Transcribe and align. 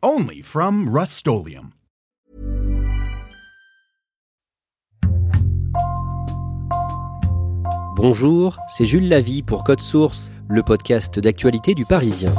Only 0.00 0.42
from 0.42 0.88
Rust 0.88 1.26
Bonjour, 7.96 8.58
c'est 8.68 8.84
Jules 8.84 9.08
Lavie 9.08 9.42
pour 9.42 9.64
Code 9.64 9.80
Source, 9.80 10.30
le 10.48 10.62
podcast 10.62 11.18
d'actualité 11.18 11.74
du 11.74 11.84
Parisien. 11.84 12.32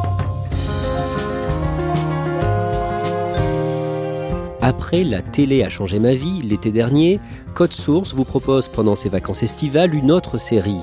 Après 4.61 5.03
La 5.03 5.21
télé 5.21 5.65
a 5.65 5.69
changé 5.69 5.99
ma 5.99 6.13
vie 6.13 6.41
l'été 6.41 6.71
dernier, 6.71 7.19
Code 7.55 7.73
Source 7.73 8.13
vous 8.13 8.23
propose 8.23 8.69
pendant 8.69 8.95
ses 8.95 9.09
vacances 9.09 9.43
estivales 9.43 9.93
une 9.93 10.11
autre 10.11 10.37
série, 10.37 10.79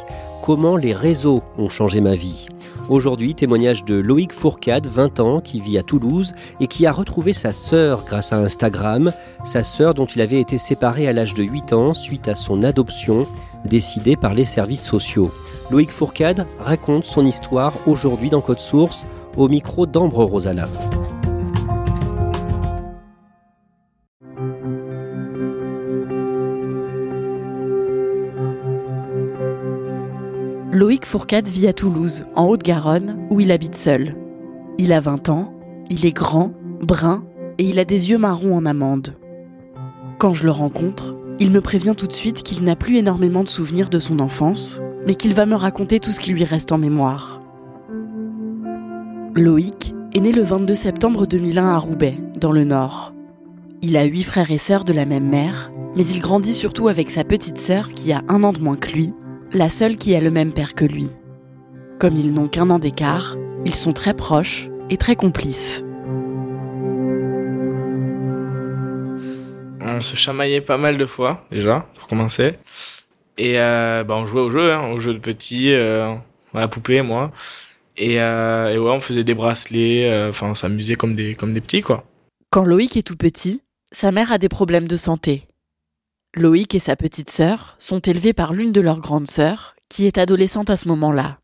Comment 0.46 0.76
les 0.76 0.94
réseaux 0.94 1.42
ont 1.58 1.68
changé 1.68 2.00
ma 2.00 2.14
vie? 2.14 2.46
Aujourd'hui, 2.88 3.34
témoignage 3.34 3.84
de 3.84 3.96
Loïc 3.96 4.32
Fourcade, 4.32 4.86
20 4.86 5.18
ans, 5.18 5.40
qui 5.40 5.60
vit 5.60 5.76
à 5.76 5.82
Toulouse 5.82 6.34
et 6.60 6.68
qui 6.68 6.86
a 6.86 6.92
retrouvé 6.92 7.32
sa 7.32 7.50
sœur 7.50 8.04
grâce 8.04 8.32
à 8.32 8.36
Instagram, 8.36 9.12
sa 9.44 9.64
sœur 9.64 9.92
dont 9.92 10.04
il 10.04 10.20
avait 10.20 10.40
été 10.40 10.56
séparé 10.56 11.08
à 11.08 11.12
l'âge 11.12 11.34
de 11.34 11.42
8 11.42 11.72
ans 11.72 11.94
suite 11.94 12.28
à 12.28 12.36
son 12.36 12.62
adoption, 12.62 13.26
décidée 13.64 14.14
par 14.14 14.34
les 14.34 14.44
services 14.44 14.84
sociaux. 14.84 15.32
Loïc 15.72 15.90
Fourcade 15.90 16.46
raconte 16.60 17.04
son 17.04 17.26
histoire 17.26 17.74
aujourd'hui 17.88 18.30
dans 18.30 18.40
Code 18.40 18.60
Source 18.60 19.04
au 19.36 19.48
micro 19.48 19.86
d'Ambre 19.86 20.22
Rosala. 20.22 20.68
Loïc 30.76 31.06
Fourcade 31.06 31.48
vit 31.48 31.68
à 31.68 31.72
Toulouse, 31.72 32.26
en 32.34 32.48
Haute-Garonne, 32.48 33.16
où 33.30 33.40
il 33.40 33.50
habite 33.50 33.76
seul. 33.76 34.14
Il 34.76 34.92
a 34.92 35.00
20 35.00 35.30
ans, 35.30 35.54
il 35.88 36.04
est 36.04 36.12
grand, 36.12 36.52
brun 36.82 37.24
et 37.56 37.64
il 37.64 37.78
a 37.78 37.86
des 37.86 38.10
yeux 38.10 38.18
marrons 38.18 38.54
en 38.54 38.66
amande. 38.66 39.16
Quand 40.18 40.34
je 40.34 40.44
le 40.44 40.50
rencontre, 40.50 41.16
il 41.40 41.50
me 41.50 41.62
prévient 41.62 41.94
tout 41.96 42.06
de 42.06 42.12
suite 42.12 42.42
qu'il 42.42 42.62
n'a 42.62 42.76
plus 42.76 42.98
énormément 42.98 43.42
de 43.42 43.48
souvenirs 43.48 43.88
de 43.88 43.98
son 43.98 44.20
enfance, 44.20 44.82
mais 45.06 45.14
qu'il 45.14 45.32
va 45.32 45.46
me 45.46 45.54
raconter 45.54 45.98
tout 45.98 46.12
ce 46.12 46.20
qui 46.20 46.32
lui 46.32 46.44
reste 46.44 46.70
en 46.72 46.76
mémoire. 46.76 47.40
Loïc 49.34 49.94
est 50.12 50.20
né 50.20 50.30
le 50.30 50.42
22 50.42 50.74
septembre 50.74 51.26
2001 51.26 51.68
à 51.68 51.78
Roubaix, 51.78 52.18
dans 52.38 52.52
le 52.52 52.64
Nord. 52.64 53.14
Il 53.80 53.96
a 53.96 54.04
huit 54.04 54.24
frères 54.24 54.50
et 54.50 54.58
sœurs 54.58 54.84
de 54.84 54.92
la 54.92 55.06
même 55.06 55.26
mère, 55.26 55.72
mais 55.96 56.04
il 56.04 56.20
grandit 56.20 56.52
surtout 56.52 56.88
avec 56.88 57.08
sa 57.08 57.24
petite 57.24 57.56
sœur 57.56 57.94
qui 57.94 58.12
a 58.12 58.20
un 58.28 58.44
an 58.44 58.52
de 58.52 58.60
moins 58.60 58.76
que 58.76 58.92
lui 58.92 59.14
la 59.52 59.68
seule 59.68 59.96
qui 59.96 60.14
a 60.14 60.20
le 60.20 60.30
même 60.30 60.52
père 60.52 60.74
que 60.74 60.84
lui. 60.84 61.08
Comme 61.98 62.16
ils 62.16 62.32
n'ont 62.32 62.48
qu'un 62.48 62.70
an 62.70 62.78
d'écart, 62.78 63.36
ils 63.64 63.74
sont 63.74 63.92
très 63.92 64.14
proches 64.14 64.68
et 64.90 64.96
très 64.96 65.16
complices. 65.16 65.82
On 69.80 70.00
se 70.00 70.16
chamaillait 70.16 70.60
pas 70.60 70.78
mal 70.78 70.98
de 70.98 71.06
fois, 71.06 71.46
déjà, 71.50 71.86
pour 71.96 72.06
commencer. 72.06 72.58
Et 73.38 73.58
euh, 73.58 74.04
bah, 74.04 74.16
on 74.16 74.26
jouait 74.26 74.40
au 74.40 74.50
jeu, 74.50 74.72
hein, 74.72 74.92
au 74.92 75.00
jeu 75.00 75.14
de 75.14 75.18
petit, 75.18 75.72
euh, 75.72 76.12
à 76.52 76.60
la 76.60 76.68
poupée, 76.68 77.02
moi. 77.02 77.32
Et, 77.96 78.20
euh, 78.20 78.68
et 78.68 78.78
ouais, 78.78 78.90
on 78.90 79.00
faisait 79.00 79.24
des 79.24 79.34
bracelets, 79.34 80.28
enfin, 80.28 80.50
on 80.50 80.54
s'amusait 80.54 80.96
comme 80.96 81.14
des, 81.14 81.34
comme 81.34 81.54
des 81.54 81.60
petits, 81.60 81.82
quoi. 81.82 82.04
Quand 82.50 82.64
Loïc 82.64 82.96
est 82.96 83.02
tout 83.02 83.16
petit, 83.16 83.62
sa 83.92 84.12
mère 84.12 84.32
a 84.32 84.38
des 84.38 84.48
problèmes 84.48 84.88
de 84.88 84.96
santé. 84.96 85.46
Loïc 86.38 86.74
et 86.74 86.80
sa 86.80 86.96
petite 86.96 87.30
sœur 87.30 87.76
sont 87.78 88.00
élevés 88.00 88.34
par 88.34 88.52
l'une 88.52 88.72
de 88.72 88.82
leurs 88.82 89.00
grandes 89.00 89.30
sœurs, 89.30 89.74
qui 89.88 90.04
est 90.04 90.18
adolescente 90.18 90.68
à 90.68 90.76
ce 90.76 90.86
moment-là. 90.88 91.40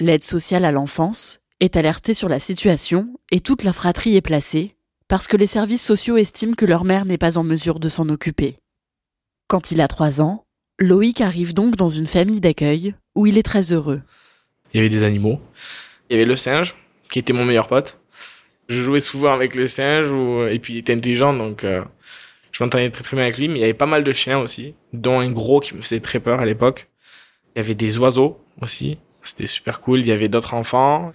L'aide 0.00 0.22
sociale 0.22 0.66
à 0.66 0.70
l'enfance 0.70 1.40
est 1.60 1.78
alertée 1.78 2.12
sur 2.12 2.28
la 2.28 2.38
situation 2.38 3.18
et 3.30 3.40
toute 3.40 3.62
la 3.62 3.72
fratrie 3.72 4.14
est 4.14 4.20
placée, 4.20 4.76
parce 5.08 5.26
que 5.26 5.38
les 5.38 5.46
services 5.46 5.82
sociaux 5.82 6.18
estiment 6.18 6.52
que 6.52 6.66
leur 6.66 6.84
mère 6.84 7.06
n'est 7.06 7.16
pas 7.16 7.38
en 7.38 7.42
mesure 7.42 7.80
de 7.80 7.88
s'en 7.88 8.10
occuper. 8.10 8.58
Quand 9.48 9.70
il 9.70 9.80
a 9.80 9.88
trois 9.88 10.20
ans, 10.20 10.44
Loïc 10.78 11.22
arrive 11.22 11.54
donc 11.54 11.76
dans 11.76 11.88
une 11.88 12.06
famille 12.06 12.40
d'accueil 12.40 12.94
où 13.14 13.26
il 13.26 13.38
est 13.38 13.42
très 13.42 13.72
heureux. 13.72 14.02
Il 14.74 14.76
y 14.76 14.80
avait 14.80 14.90
des 14.90 15.04
animaux. 15.04 15.40
Il 16.10 16.14
y 16.14 16.16
avait 16.16 16.26
le 16.26 16.36
singe, 16.36 16.74
qui 17.08 17.18
était 17.18 17.32
mon 17.32 17.46
meilleur 17.46 17.66
pote. 17.66 17.98
Je 18.68 18.82
jouais 18.82 19.00
souvent 19.00 19.32
avec 19.32 19.54
le 19.54 19.66
singe, 19.68 20.08
et 20.50 20.58
puis 20.58 20.74
il 20.74 20.78
était 20.78 20.92
intelligent, 20.92 21.32
donc 21.32 21.64
euh, 21.64 21.82
je 22.52 22.62
m'entendais 22.62 22.90
très 22.90 23.02
très 23.02 23.16
bien 23.16 23.24
avec 23.24 23.38
lui, 23.38 23.48
mais 23.48 23.58
il 23.58 23.60
y 23.62 23.64
avait 23.64 23.74
pas 23.74 23.86
mal 23.86 24.04
de 24.04 24.12
chiens 24.12 24.38
aussi, 24.38 24.74
dont 24.92 25.20
un 25.20 25.30
gros 25.30 25.60
qui 25.60 25.74
me 25.74 25.82
faisait 25.82 26.00
très 26.00 26.20
peur 26.20 26.40
à 26.40 26.44
l'époque. 26.44 26.88
Il 27.54 27.58
y 27.58 27.60
avait 27.60 27.74
des 27.74 27.98
oiseaux 27.98 28.38
aussi, 28.60 28.98
c'était 29.22 29.46
super 29.46 29.80
cool. 29.80 30.00
Il 30.00 30.06
y 30.06 30.12
avait 30.12 30.28
d'autres 30.28 30.54
enfants, 30.54 31.12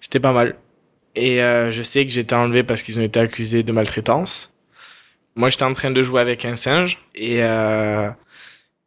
c'était 0.00 0.20
pas 0.20 0.32
mal. 0.32 0.56
Et 1.14 1.42
euh, 1.42 1.70
je 1.70 1.82
sais 1.82 2.04
que 2.04 2.12
j'étais 2.12 2.34
enlevé 2.34 2.62
parce 2.62 2.82
qu'ils 2.82 2.98
ont 2.98 3.02
été 3.02 3.20
accusés 3.20 3.62
de 3.62 3.72
maltraitance. 3.72 4.52
Moi, 5.36 5.48
j'étais 5.48 5.64
en 5.64 5.74
train 5.74 5.90
de 5.90 6.02
jouer 6.02 6.20
avec 6.20 6.44
un 6.44 6.56
singe 6.56 6.98
et 7.14 7.42
euh, 7.42 8.10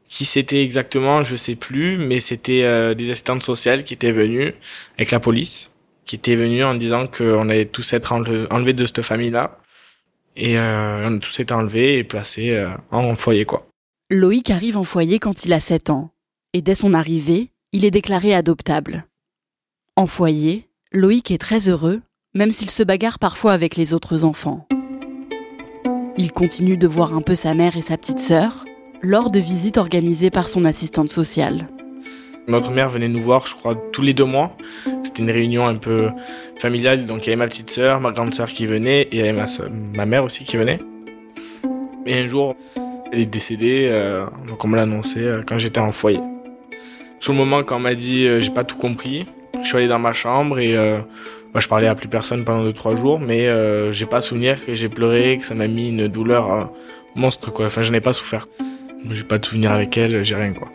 qui 0.09 0.25
c'était 0.25 0.62
exactement, 0.62 1.24
je 1.24 1.35
sais 1.38 1.56
plus, 1.56 1.97
mais 1.97 2.20
c'était 2.20 2.64
euh, 2.64 2.94
des 2.94 3.12
assistantes 3.12 3.44
sociales 3.44 3.84
qui 3.85 3.94
étaient 3.94 4.12
venues 4.12 4.53
avec 4.97 5.12
la 5.12 5.20
police, 5.20 5.72
qui 6.06 6.16
étaient 6.16 6.35
venues 6.35 6.64
en 6.64 6.75
disant 6.75 7.08
qu'on 7.08 7.50
allait 7.50 7.66
tous 7.66 7.94
être 7.94 8.12
enlevés 8.12 8.74
de 8.74 8.85
cette 8.85 9.02
famille-là 9.02 9.59
et 10.36 10.58
euh, 10.58 11.08
on 11.08 11.16
a 11.16 11.20
tous 11.20 11.40
et 11.76 12.04
placés 12.04 12.52
euh, 12.52 12.70
en 12.92 13.16
foyer. 13.16 13.46
Loïc 14.10 14.50
arrive 14.50 14.78
en 14.78 14.84
foyer 14.84 15.20
quand 15.20 15.46
il 15.46 15.54
a 15.54 15.60
7 15.60 15.90
ans. 15.90 16.12
Et 16.54 16.62
dès 16.62 16.76
son 16.76 16.94
arrivée, 16.94 17.52
il 17.72 17.86
est 17.86 17.92
déclaré 17.92 18.34
adoptable. 18.34 19.06
En 19.96 20.08
foyer, 20.08 20.68
Loïc 20.92 21.32
est 21.32 21.40
très 21.40 21.68
heureux, 21.68 22.02
même 22.36 22.52
s'il 22.52 22.70
se 22.70 22.84
bagarre 22.84 23.20
parfois 23.20 23.54
avec 23.54 23.76
les 23.76 23.94
autres 23.94 24.24
enfants. 24.24 24.68
Il 26.18 26.32
continue 26.32 26.78
de 26.78 26.88
voir 26.88 27.14
un 27.14 27.22
peu 27.22 27.36
sa 27.36 27.54
mère 27.54 27.76
et 27.76 27.82
sa 27.82 27.98
petite 27.98 28.20
sœur 28.20 28.66
lors 29.02 29.32
de 29.32 29.40
visites 29.40 29.78
organisées 29.78 30.30
par 30.30 30.48
son 30.48 30.64
assistante 30.64 31.10
sociale. 31.10 31.68
Notre 32.48 32.72
mère 32.72 32.90
venait 32.90 33.08
nous 33.08 33.22
voir, 33.22 33.48
je 33.48 33.56
crois, 33.56 33.76
tous 33.92 34.02
les 34.02 34.14
deux 34.14 34.26
mois. 34.26 34.56
C'était 35.04 35.22
une 35.22 35.31
réunion 35.31 35.66
un 35.66 35.76
peu 35.76 36.09
familiale, 36.59 37.06
donc 37.06 37.26
il 37.26 37.28
y 37.28 37.30
avait 37.30 37.38
ma 37.38 37.48
petite 37.48 37.70
sœur, 37.70 38.02
ma 38.02 38.12
grande 38.12 38.34
sœur 38.34 38.50
qui 38.50 38.66
venait, 38.66 39.04
et 39.04 39.09
il 39.14 39.18
y 39.20 39.22
avait 39.22 39.34
ma, 39.34 39.48
ma 39.70 40.06
mère 40.06 40.24
aussi 40.24 40.44
qui 40.44 40.58
venait. 40.58 40.80
Et 42.06 42.16
un 42.16 42.28
jour, 42.28 42.56
elle 43.14 43.20
est 43.20 43.26
décédée, 43.26 43.88
euh, 43.90 44.26
donc 44.48 44.66
on 44.66 44.68
me 44.68 44.76
l'a 44.76 44.82
annoncé 44.82 45.20
euh, 45.20 45.44
quand 45.46 45.58
j'étais 45.58 45.80
en 45.80 45.92
foyer. 45.92 46.20
Sur 47.20 47.32
le 47.32 47.38
moment, 47.38 47.64
quand 47.64 47.78
on 47.78 47.80
m'a 47.80 47.94
dit 47.94 48.26
euh, 48.26 48.42
j'ai 48.42 48.50
pas 48.50 48.64
tout 48.64 48.76
compris, 48.76 49.28
je 49.62 49.68
suis 49.68 49.78
allé 49.78 49.88
dans 49.88 50.00
ma 50.00 50.14
chambre 50.14 50.59
et 50.59 50.76
moi 50.76 51.62
je 51.62 51.68
parlais 51.68 51.88
à 51.88 51.96
plus 51.96 52.09
personne 52.09 52.44
pendant 52.44 52.64
deux 52.64 52.74
trois 52.74 52.96
jours, 52.96 53.20
mais 53.20 53.48
j'ai 53.94 54.06
pas 54.06 54.20
souvenir 54.20 54.66
que 54.66 54.74
j'ai 54.76 54.90
pleuré, 54.90 55.38
que 55.38 55.44
ça 55.46 55.53
m'a 55.53 55.68
mis 55.68 55.90
une 55.90 56.09
douleur 56.09 56.74
monstre 57.16 57.53
quoi. 57.53 57.68
Enfin, 57.68 57.84
je 57.84 57.92
n'ai 57.92 58.02
pas 58.02 58.12
souffert. 58.12 58.48
J'ai 59.09 59.24
pas 59.24 59.38
de 59.38 59.46
souvenir 59.46 59.72
avec 59.72 59.98
elle, 59.98 60.26
j'ai 60.26 60.36
rien 60.36 60.52
quoi. 60.52 60.68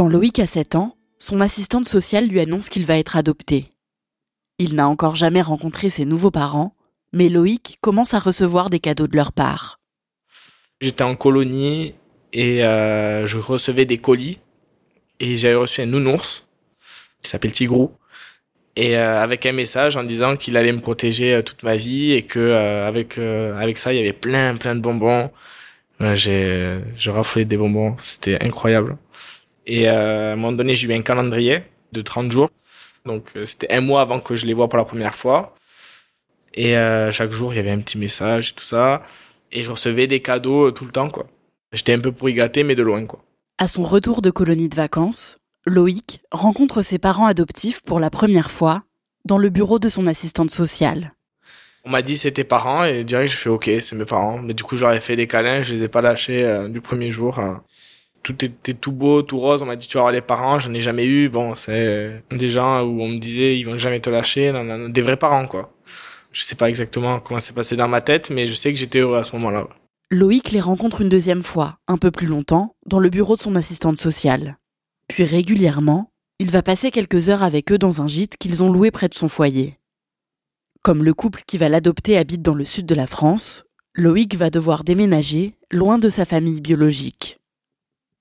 Quand 0.00 0.08
Loïc 0.08 0.38
a 0.38 0.46
7 0.46 0.76
ans, 0.76 0.96
son 1.18 1.42
assistante 1.42 1.86
sociale 1.86 2.26
lui 2.26 2.40
annonce 2.40 2.70
qu'il 2.70 2.86
va 2.86 2.96
être 2.96 3.18
adopté. 3.18 3.66
Il 4.58 4.74
n'a 4.74 4.88
encore 4.88 5.14
jamais 5.14 5.42
rencontré 5.42 5.90
ses 5.90 6.06
nouveaux 6.06 6.30
parents, 6.30 6.74
mais 7.12 7.28
Loïc 7.28 7.76
commence 7.82 8.14
à 8.14 8.18
recevoir 8.18 8.70
des 8.70 8.80
cadeaux 8.80 9.08
de 9.08 9.14
leur 9.14 9.34
part. 9.34 9.78
J'étais 10.80 11.04
en 11.04 11.16
colonie 11.16 11.92
et 12.32 12.64
euh, 12.64 13.26
je 13.26 13.36
recevais 13.36 13.84
des 13.84 13.98
colis 13.98 14.40
et 15.20 15.36
j'avais 15.36 15.56
reçu 15.56 15.82
un 15.82 15.86
nounours 15.86 16.46
qui 17.20 17.28
s'appelle 17.28 17.52
Tigrou 17.52 17.92
et 18.76 18.96
euh, 18.96 19.22
avec 19.22 19.44
un 19.44 19.52
message 19.52 19.98
en 19.98 20.04
disant 20.04 20.36
qu'il 20.36 20.56
allait 20.56 20.72
me 20.72 20.80
protéger 20.80 21.34
euh, 21.34 21.42
toute 21.42 21.62
ma 21.62 21.76
vie 21.76 22.12
et 22.12 22.22
que 22.22 22.52
avec 22.86 23.18
avec 23.18 23.76
ça 23.76 23.92
il 23.92 23.98
y 23.98 24.00
avait 24.00 24.14
plein 24.14 24.56
plein 24.56 24.74
de 24.74 24.80
bonbons. 24.80 25.30
j'ai 26.14 26.80
je 26.96 27.10
raffolais 27.10 27.44
des 27.44 27.58
bonbons, 27.58 27.96
c'était 27.98 28.42
incroyable. 28.42 28.96
Et 29.70 29.88
euh, 29.88 30.30
à 30.30 30.32
un 30.32 30.36
moment 30.36 30.50
donné, 30.50 30.74
j'ai 30.74 30.88
eu 30.88 30.94
un 30.94 31.02
calendrier 31.02 31.62
de 31.92 32.02
30 32.02 32.32
jours. 32.32 32.50
Donc 33.04 33.30
euh, 33.36 33.44
c'était 33.44 33.72
un 33.72 33.80
mois 33.80 34.00
avant 34.00 34.18
que 34.18 34.34
je 34.34 34.44
les 34.44 34.52
vois 34.52 34.68
pour 34.68 34.78
la 34.78 34.84
première 34.84 35.14
fois. 35.14 35.54
Et 36.54 36.76
euh, 36.76 37.12
chaque 37.12 37.30
jour, 37.30 37.54
il 37.54 37.56
y 37.56 37.60
avait 37.60 37.70
un 37.70 37.78
petit 37.78 37.96
message 37.96 38.50
et 38.50 38.52
tout 38.54 38.64
ça. 38.64 39.04
Et 39.52 39.62
je 39.62 39.70
recevais 39.70 40.08
des 40.08 40.20
cadeaux 40.20 40.72
tout 40.72 40.84
le 40.84 40.90
temps, 40.90 41.08
quoi. 41.08 41.28
J'étais 41.72 41.92
un 41.92 42.00
peu 42.00 42.10
pour 42.10 42.28
y 42.28 42.34
gâter, 42.34 42.64
mais 42.64 42.74
de 42.74 42.82
loin, 42.82 43.06
quoi. 43.06 43.22
À 43.58 43.68
son 43.68 43.84
retour 43.84 44.22
de 44.22 44.30
colonie 44.32 44.68
de 44.68 44.74
vacances, 44.74 45.38
Loïc 45.66 46.20
rencontre 46.32 46.82
ses 46.82 46.98
parents 46.98 47.26
adoptifs 47.26 47.80
pour 47.82 48.00
la 48.00 48.10
première 48.10 48.50
fois 48.50 48.82
dans 49.24 49.38
le 49.38 49.50
bureau 49.50 49.78
de 49.78 49.88
son 49.88 50.08
assistante 50.08 50.50
sociale. 50.50 51.12
On 51.84 51.90
m'a 51.90 52.02
dit 52.02 52.18
c'était 52.18 52.44
parents 52.44 52.84
et 52.84 53.04
direct 53.04 53.30
j'ai 53.30 53.36
fait 53.36 53.48
ok 53.48 53.70
c'est 53.80 53.94
mes 53.96 54.04
parents. 54.04 54.38
Mais 54.38 54.54
du 54.54 54.64
coup 54.64 54.76
j'aurais 54.76 55.00
fait 55.00 55.16
des 55.16 55.26
câlins, 55.26 55.62
je 55.62 55.74
les 55.74 55.84
ai 55.84 55.88
pas 55.88 56.00
lâchés 56.02 56.44
euh, 56.44 56.68
du 56.68 56.80
premier 56.80 57.12
jour. 57.12 57.38
hein. 57.38 57.62
Tout 58.22 58.44
était 58.44 58.74
tout 58.74 58.92
beau, 58.92 59.22
tout 59.22 59.38
rose. 59.38 59.62
On 59.62 59.66
m'a 59.66 59.76
dit 59.76 59.88
tu 59.88 59.94
vas 59.94 60.02
avoir 60.02 60.12
les 60.12 60.20
parents, 60.20 60.60
j'en 60.60 60.74
ai 60.74 60.80
jamais 60.80 61.06
eu. 61.06 61.28
Bon 61.28 61.54
c'est 61.54 62.22
des 62.30 62.50
gens 62.50 62.82
où 62.82 63.00
on 63.00 63.08
me 63.08 63.18
disait 63.18 63.58
ils 63.58 63.64
vont 63.64 63.78
jamais 63.78 64.00
te 64.00 64.10
lâcher, 64.10 64.52
des 64.88 65.02
vrais 65.02 65.16
parents 65.16 65.46
quoi. 65.46 65.72
Je 66.32 66.42
sais 66.42 66.54
pas 66.54 66.68
exactement 66.68 67.18
comment 67.18 67.40
c'est 67.40 67.54
passé 67.54 67.76
dans 67.76 67.88
ma 67.88 68.00
tête, 68.00 68.30
mais 68.30 68.46
je 68.46 68.54
sais 68.54 68.72
que 68.72 68.78
j'étais 68.78 69.00
heureux 69.00 69.16
à 69.16 69.24
ce 69.24 69.34
moment-là. 69.36 69.66
Loïc 70.12 70.50
les 70.52 70.60
rencontre 70.60 71.00
une 71.00 71.08
deuxième 71.08 71.42
fois, 71.42 71.78
un 71.88 71.96
peu 71.96 72.10
plus 72.10 72.26
longtemps, 72.26 72.74
dans 72.86 72.98
le 72.98 73.10
bureau 73.10 73.36
de 73.36 73.40
son 73.40 73.56
assistante 73.56 73.98
sociale. 73.98 74.58
Puis 75.08 75.24
régulièrement, 75.24 76.12
il 76.38 76.50
va 76.50 76.62
passer 76.62 76.90
quelques 76.90 77.28
heures 77.28 77.42
avec 77.42 77.72
eux 77.72 77.78
dans 77.78 78.00
un 78.00 78.06
gîte 78.06 78.36
qu'ils 78.36 78.62
ont 78.62 78.72
loué 78.72 78.90
près 78.90 79.08
de 79.08 79.14
son 79.14 79.28
foyer. 79.28 79.78
Comme 80.82 81.04
le 81.04 81.14
couple 81.14 81.42
qui 81.46 81.58
va 81.58 81.68
l'adopter 81.68 82.16
habite 82.16 82.42
dans 82.42 82.54
le 82.54 82.64
sud 82.64 82.86
de 82.86 82.94
la 82.94 83.06
France, 83.06 83.64
Loïc 83.94 84.36
va 84.36 84.50
devoir 84.50 84.84
déménager 84.84 85.56
loin 85.72 85.98
de 85.98 86.08
sa 86.08 86.24
famille 86.24 86.60
biologique. 86.60 87.39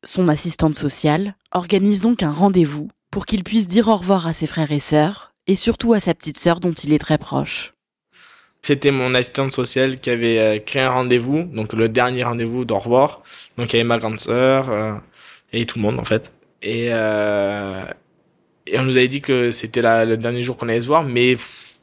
Son 0.06 0.30
assistante 0.30 0.76
sociale 0.76 1.36
organise 1.52 2.00
donc 2.00 2.24
un 2.24 2.32
rendez-vous 2.32 2.90
pour 3.12 3.26
qu'il 3.26 3.44
puisse 3.44 3.68
dire 3.68 3.90
au 3.90 3.96
revoir 3.98 4.28
à 4.28 4.34
ses 4.34 4.48
frères 4.48 4.72
et 4.72 4.80
sœurs, 4.80 5.34
et 5.46 5.56
surtout 5.56 5.92
à 5.92 6.00
sa 6.00 6.14
petite 6.14 6.38
sœur 6.38 6.62
dont 6.62 6.72
il 6.72 6.94
est 6.94 7.00
très 7.00 7.18
proche. 7.18 7.74
C'était 8.62 8.92
mon 8.92 9.14
assistante 9.14 9.52
sociale 9.52 10.00
qui 10.00 10.10
avait 10.10 10.40
euh, 10.40 10.60
créé 10.60 10.84
un 10.84 10.92
rendez-vous, 10.92 11.44
donc 11.44 11.74
le 11.74 11.90
dernier 11.90 12.24
rendez-vous 12.24 12.64
d'au 12.64 12.78
revoir. 12.78 13.24
Donc 13.58 13.74
il 13.74 13.78
y 13.78 13.80
avait 13.80 13.88
ma 13.88 13.98
grande 13.98 14.22
sœur 14.22 14.70
euh, 14.70 14.94
et 15.52 15.66
tout 15.66 15.80
le 15.80 15.84
monde 15.84 16.00
en 16.00 16.06
fait. 16.06 16.32
Et, 16.62 16.88
euh, 16.92 17.84
on 18.74 18.84
nous 18.84 18.96
avait 18.96 19.08
dit 19.08 19.22
que 19.22 19.52
c'était 19.52 19.82
le 19.82 20.16
dernier 20.16 20.44
jour 20.44 20.56
qu'on 20.56 20.70
allait 20.70 20.82
se 20.82 20.88
voir, 20.88 21.04
mais 21.04 21.36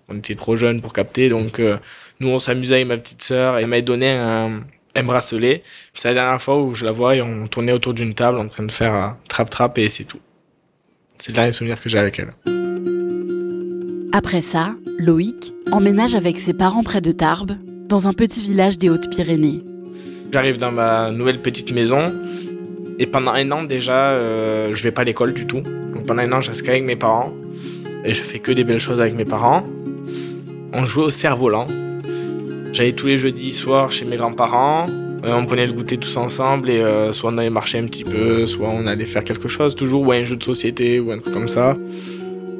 on 0.08 0.16
était 0.16 0.36
trop 0.36 0.56
jeunes 0.56 0.80
pour 0.80 0.92
capter. 0.92 1.28
Donc 1.28 1.60
nous 2.20 2.28
on 2.28 2.38
s'amusait 2.38 2.76
avec 2.76 2.86
ma 2.86 2.96
petite 2.96 3.22
sœur 3.22 3.58
et 3.58 3.62
elle 3.62 3.66
m'avait 3.66 3.82
donné 3.82 4.10
un, 4.10 4.62
un 4.96 5.02
bracelet. 5.04 5.62
C'est 5.94 6.08
la 6.08 6.14
dernière 6.14 6.42
fois 6.42 6.60
où 6.60 6.74
je 6.74 6.84
la 6.84 6.92
vois 6.92 7.16
et 7.16 7.22
on 7.22 7.46
tournait 7.46 7.72
autour 7.72 7.94
d'une 7.94 8.14
table 8.14 8.38
en 8.38 8.48
train 8.48 8.64
de 8.64 8.72
faire 8.72 9.16
trap-trap 9.28 9.78
et 9.78 9.88
c'est 9.88 10.04
tout. 10.04 10.20
C'est 11.18 11.32
le 11.32 11.34
dernier 11.36 11.52
souvenir 11.52 11.80
que 11.80 11.88
j'ai 11.88 11.98
avec 11.98 12.18
elle. 12.18 12.32
Après 14.12 14.40
ça, 14.40 14.74
Loïc 14.98 15.52
emménage 15.72 16.14
avec 16.14 16.38
ses 16.38 16.54
parents 16.54 16.82
près 16.82 17.00
de 17.00 17.12
Tarbes, 17.12 17.56
dans 17.88 18.08
un 18.08 18.12
petit 18.12 18.42
village 18.42 18.78
des 18.78 18.88
Hautes-Pyrénées. 18.88 19.62
J'arrive 20.32 20.56
dans 20.56 20.72
ma 20.72 21.10
nouvelle 21.10 21.40
petite 21.40 21.72
maison 21.72 22.14
et 22.98 23.06
pendant 23.06 23.32
un 23.32 23.50
an 23.52 23.62
déjà, 23.64 24.10
euh, 24.10 24.72
je 24.72 24.82
vais 24.82 24.90
pas 24.90 25.02
à 25.02 25.04
l'école 25.04 25.34
du 25.34 25.46
tout. 25.46 25.60
Donc 25.60 26.06
pendant 26.06 26.22
un 26.22 26.32
an, 26.32 26.40
je 26.40 26.50
reste 26.50 26.62
qu'avec 26.62 26.82
mes 26.82 26.96
parents 26.96 27.32
et 28.04 28.14
je 28.14 28.22
fais 28.22 28.38
que 28.38 28.52
des 28.52 28.64
belles 28.64 28.80
choses 28.80 29.00
avec 29.00 29.14
mes 29.14 29.24
parents. 29.24 29.64
On 30.72 30.84
jouait 30.84 31.04
au 31.04 31.10
cerf-volant. 31.10 31.66
J'allais 32.72 32.92
tous 32.92 33.06
les 33.06 33.16
jeudis 33.16 33.52
soirs 33.52 33.90
chez 33.90 34.04
mes 34.04 34.16
grands-parents. 34.16 34.86
Euh, 35.24 35.34
on 35.34 35.46
prenait 35.46 35.66
le 35.66 35.72
goûter 35.72 35.96
tous 35.96 36.16
ensemble 36.18 36.70
et 36.70 36.80
euh, 36.80 37.10
soit 37.12 37.30
on 37.32 37.38
allait 37.38 37.50
marcher 37.50 37.78
un 37.78 37.84
petit 37.86 38.04
peu, 38.04 38.46
soit 38.46 38.68
on 38.68 38.86
allait 38.86 39.06
faire 39.06 39.24
quelque 39.24 39.48
chose, 39.48 39.74
toujours 39.74 40.06
ou 40.06 40.12
un 40.12 40.24
jeu 40.24 40.36
de 40.36 40.42
société 40.42 41.00
ou 41.00 41.10
un 41.10 41.18
truc 41.18 41.32
comme 41.32 41.48
ça. 41.48 41.76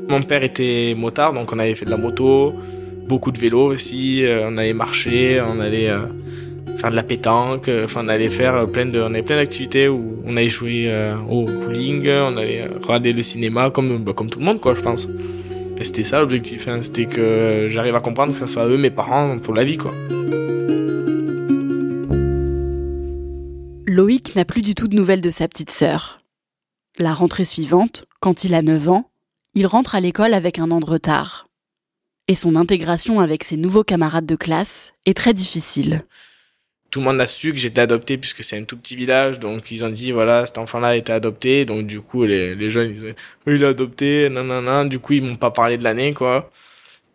Mon 0.09 0.23
père 0.23 0.43
était 0.43 0.95
motard, 0.97 1.33
donc 1.33 1.53
on 1.53 1.59
avait 1.59 1.75
fait 1.75 1.85
de 1.85 1.91
la 1.91 1.97
moto, 1.97 2.55
beaucoup 3.07 3.31
de 3.31 3.39
vélo 3.39 3.73
aussi. 3.73 4.25
euh, 4.25 4.49
on 4.49 4.57
allait 4.57 4.73
marcher, 4.73 5.41
on 5.41 5.61
allait 5.61 5.91
faire 6.79 6.91
de 6.91 6.97
la 6.97 7.03
pétanque, 7.03 7.71
enfin 7.85 8.03
on 8.05 8.09
allait 8.09 8.31
faire 8.31 8.67
plein 8.67 8.87
de, 8.87 9.01
on 9.01 9.07
avait 9.07 9.23
plein 9.23 9.37
d'activités 9.37 9.89
où 9.89 10.23
on 10.27 10.37
allait 10.37 10.49
jouer 10.49 10.91
au 11.29 11.45
bowling, 11.45 12.09
on 12.09 12.37
allait 12.37 12.67
regarder 12.83 13.13
le 13.13 13.23
cinéma 13.23 13.71
comme 13.71 13.99
bah, 13.99 14.13
comme 14.15 14.29
tout 14.29 14.39
le 14.39 14.45
monde 14.45 14.61
quoi 14.61 14.75
je 14.75 14.81
pense. 14.81 15.09
Et 15.79 15.85
c'était 15.85 16.05
ça 16.05 16.21
l'objectif, 16.21 16.69
hein, 16.69 16.83
c'était 16.83 17.07
que 17.07 17.69
j'arrive 17.71 17.95
à 17.95 18.01
comprendre 18.01 18.33
que 18.33 18.39
ce 18.39 18.47
soit 18.47 18.67
eux 18.67 18.79
mes 18.79 18.91
parents 18.91 19.39
pour 19.39 19.55
la 19.55 19.65
vie 19.65 19.77
quoi. 19.77 19.93
Loïc 23.87 24.35
n'a 24.37 24.45
plus 24.45 24.63
du 24.63 24.75
tout 24.75 24.89
de 24.89 24.97
nouvelles 24.97 25.21
de 25.21 25.31
sa 25.31 25.49
petite 25.49 25.71
sœur. 25.71 26.19
La 26.99 27.15
rentrée 27.15 27.45
suivante, 27.45 28.05
quand 28.21 28.45
il 28.45 28.55
a 28.55 28.63
9 28.63 28.89
ans, 28.89 29.11
il 29.55 29.67
rentre 29.67 29.95
à 29.95 30.01
l'école 30.01 30.35
avec 30.35 30.59
un 30.59 30.71
an 30.71 30.81
de 30.81 30.87
retard. 30.87 31.47
Et 32.29 32.35
son 32.35 32.57
intégration 32.57 33.21
avec 33.21 33.45
ses 33.45 33.57
nouveaux 33.57 33.85
camarades 33.85 34.27
de 34.27 34.37
classe 34.37 34.93
est 35.05 35.17
très 35.17 35.33
difficile. 35.33 36.05
Tout 36.91 37.01
le 37.01 37.05
monde 37.07 37.21
a 37.21 37.27
su 37.27 37.53
que 37.53 37.59
j'étais 37.59 37.81
adopté 37.83 38.17
puisque 38.17 38.43
c'est 38.45 38.59
un 38.59 38.65
tout 38.65 38.77
petit 38.79 38.97
village, 38.97 39.39
donc 39.41 39.71
ils 39.71 39.85
ont 39.85 39.91
dit 39.91 40.13
voilà 40.13 40.47
cet 40.47 40.57
enfant-là 40.59 40.89
a 40.89 40.97
été 40.97 41.13
adopté, 41.13 41.65
donc 41.67 41.87
du 41.87 42.01
coup 42.01 42.25
les, 42.25 42.55
les 42.55 42.71
jeunes 42.71 42.91
ils 42.95 43.03
ont 43.05 43.09
dit 43.09 43.15
oui 43.47 43.55
il 43.57 43.65
adopté, 43.65 44.29
non 44.31 44.45
non 44.45 44.63
non, 44.63 44.85
du 44.87 44.99
coup 44.99 45.13
ils 45.15 45.23
m'ont 45.23 45.37
pas 45.37 45.51
parlé 45.51 45.77
de 45.79 45.85
l'année 45.85 46.15
quoi. 46.15 46.51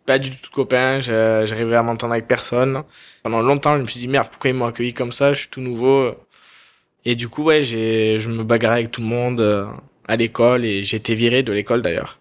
Pas 0.06 0.18
du 0.18 0.30
tout 0.30 0.50
de 0.50 0.54
copains, 0.54 1.00
je- 1.00 1.44
j'arrivais 1.46 1.76
à 1.76 1.82
m'entendre 1.82 2.14
avec 2.14 2.28
personne. 2.28 2.82
Pendant 3.24 3.42
longtemps 3.42 3.76
je 3.78 3.82
me 3.82 3.86
suis 3.88 4.00
dit 4.00 4.08
merde 4.08 4.28
pourquoi 4.30 4.50
ils 4.50 4.54
m'ont 4.56 4.66
accueilli 4.66 4.94
comme 4.94 5.12
ça, 5.12 5.34
je 5.34 5.40
suis 5.40 5.48
tout 5.48 5.60
nouveau. 5.62 6.14
Et 7.04 7.14
du 7.16 7.28
coup 7.28 7.44
ouais 7.44 7.64
j'ai 7.64 8.18
je 8.18 8.28
me 8.28 8.44
bagarrais 8.44 8.76
avec 8.80 8.90
tout 8.92 9.00
le 9.02 9.06
monde 9.08 9.40
euh, 9.40 9.66
à 10.08 10.16
l'école 10.16 10.64
et 10.64 10.84
j'ai 10.84 10.96
été 10.98 11.14
viré 11.14 11.42
de 11.42 11.52
l'école 11.52 11.82
d'ailleurs. 11.82 12.20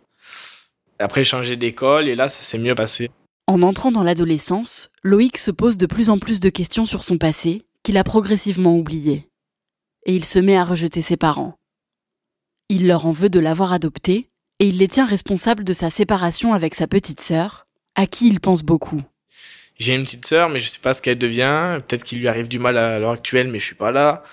Après 0.99 1.23
j'ai 1.23 1.29
changé 1.31 1.57
d'école 1.57 2.07
et 2.07 2.15
là 2.15 2.29
ça 2.29 2.43
s'est 2.43 2.57
mieux 2.57 2.75
passé. 2.75 3.09
En 3.51 3.63
entrant 3.63 3.91
dans 3.91 4.03
l'adolescence, 4.03 4.91
Loïc 5.03 5.37
se 5.37 5.51
pose 5.51 5.77
de 5.77 5.85
plus 5.85 6.09
en 6.09 6.19
plus 6.19 6.39
de 6.39 6.47
questions 6.47 6.85
sur 6.85 7.03
son 7.03 7.17
passé, 7.17 7.65
qu'il 7.83 7.97
a 7.97 8.05
progressivement 8.05 8.77
oublié. 8.77 9.27
Et 10.05 10.15
il 10.15 10.23
se 10.23 10.39
met 10.39 10.55
à 10.55 10.63
rejeter 10.63 11.01
ses 11.01 11.17
parents. 11.17 11.57
Il 12.69 12.87
leur 12.87 13.05
en 13.05 13.11
veut 13.11 13.29
de 13.29 13.41
l'avoir 13.41 13.73
adopté, 13.73 14.29
et 14.59 14.67
il 14.69 14.77
les 14.77 14.87
tient 14.87 15.05
responsables 15.05 15.65
de 15.65 15.73
sa 15.73 15.89
séparation 15.89 16.53
avec 16.53 16.75
sa 16.75 16.87
petite 16.87 17.19
sœur, 17.19 17.67
à 17.95 18.07
qui 18.07 18.29
il 18.29 18.39
pense 18.39 18.63
beaucoup. 18.63 19.01
J'ai 19.77 19.95
une 19.95 20.05
petite 20.05 20.25
sœur, 20.25 20.47
mais 20.47 20.61
je 20.61 20.69
sais 20.69 20.79
pas 20.79 20.93
ce 20.93 21.01
qu'elle 21.01 21.17
devient. 21.17 21.81
Peut-être 21.85 22.05
qu'il 22.05 22.19
lui 22.19 22.29
arrive 22.29 22.47
du 22.47 22.57
mal 22.57 22.77
à 22.77 22.99
l'heure 22.99 23.11
actuelle, 23.11 23.49
mais 23.49 23.59
je 23.59 23.65
suis 23.65 23.75
pas 23.75 23.91
là. 23.91 24.23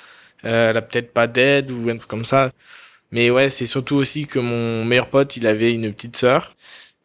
Euh, 0.45 0.71
elle 0.71 0.77
a 0.77 0.83
peut-être 0.83 1.13
pas 1.13 1.27
d'aide 1.27 1.73
ou 1.73 1.91
un 1.91 1.97
truc 1.97 2.09
comme 2.09 2.25
ça. 2.25 2.53
Mais 3.11 3.31
ouais, 3.31 3.49
c'est 3.49 3.67
surtout 3.67 3.97
aussi 3.97 4.29
que 4.29 4.39
mon 4.39 4.85
meilleur 4.85 5.09
pote, 5.09 5.37
il 5.37 5.49
avait 5.49 5.75
une 5.75 5.93
petite 5.93 6.17
sœur. 6.17 6.55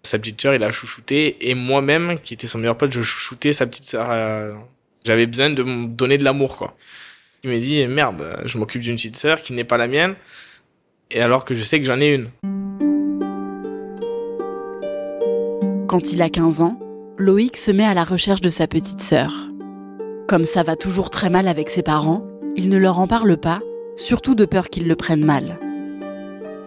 Sa 0.06 0.20
petite 0.20 0.42
sœur, 0.42 0.54
il 0.54 0.64
a 0.64 0.72
chouchouté. 0.72 1.50
Et 1.50 1.56
moi-même, 1.56 2.20
qui 2.20 2.34
était 2.34 2.48
son 2.48 2.58
meilleur 2.58 2.78
pote, 2.78 2.92
je 2.92 3.02
chouchoutais 3.02 3.54
sa 3.54 3.66
petite 3.66 3.86
sœur. 3.86 4.08
euh, 4.12 4.54
J'avais 5.06 5.26
besoin 5.28 5.50
de 5.50 5.64
me 5.64 5.88
donner 5.88 6.18
de 6.18 6.24
l'amour, 6.26 6.58
quoi. 6.58 6.76
Il 7.44 7.50
m'a 7.50 7.58
dit, 7.58 7.86
merde, 7.88 8.42
je 8.46 8.58
m'occupe 8.58 8.82
d'une 8.82 8.96
petite 8.96 9.16
sœur 9.16 9.42
qui 9.42 9.54
n'est 9.54 9.64
pas 9.64 9.78
la 9.78 9.88
mienne. 9.88 10.16
Et 11.10 11.22
alors 11.22 11.46
que 11.46 11.56
je 11.56 11.64
sais 11.64 11.80
que 11.80 11.86
j'en 11.86 12.00
ai 12.02 12.16
une. 12.16 12.30
Quand 15.88 16.12
il 16.12 16.22
a 16.22 16.30
15 16.30 16.62
ans, 16.62 16.80
Loïc 17.18 17.56
se 17.56 17.72
met 17.72 17.84
à 17.86 17.94
la 17.94 18.04
recherche 18.04 18.42
de 18.42 18.50
sa 18.50 18.68
petite 18.68 19.00
sœur. 19.02 19.32
Comme 20.28 20.44
ça 20.44 20.64
va 20.64 20.76
toujours 20.76 21.12
très 21.12 21.30
mal 21.30 21.48
avec 21.48 21.70
ses 21.70 21.84
parents, 21.84 22.28
il 22.58 22.68
ne 22.70 22.78
leur 22.78 23.00
en 23.00 23.08
parle 23.08 23.38
pas, 23.38 23.62
surtout 23.96 24.36
de 24.36 24.46
peur 24.46 24.70
qu'ils 24.70 24.88
le 24.88 24.96
prennent 24.96 25.24
mal. 25.26 25.58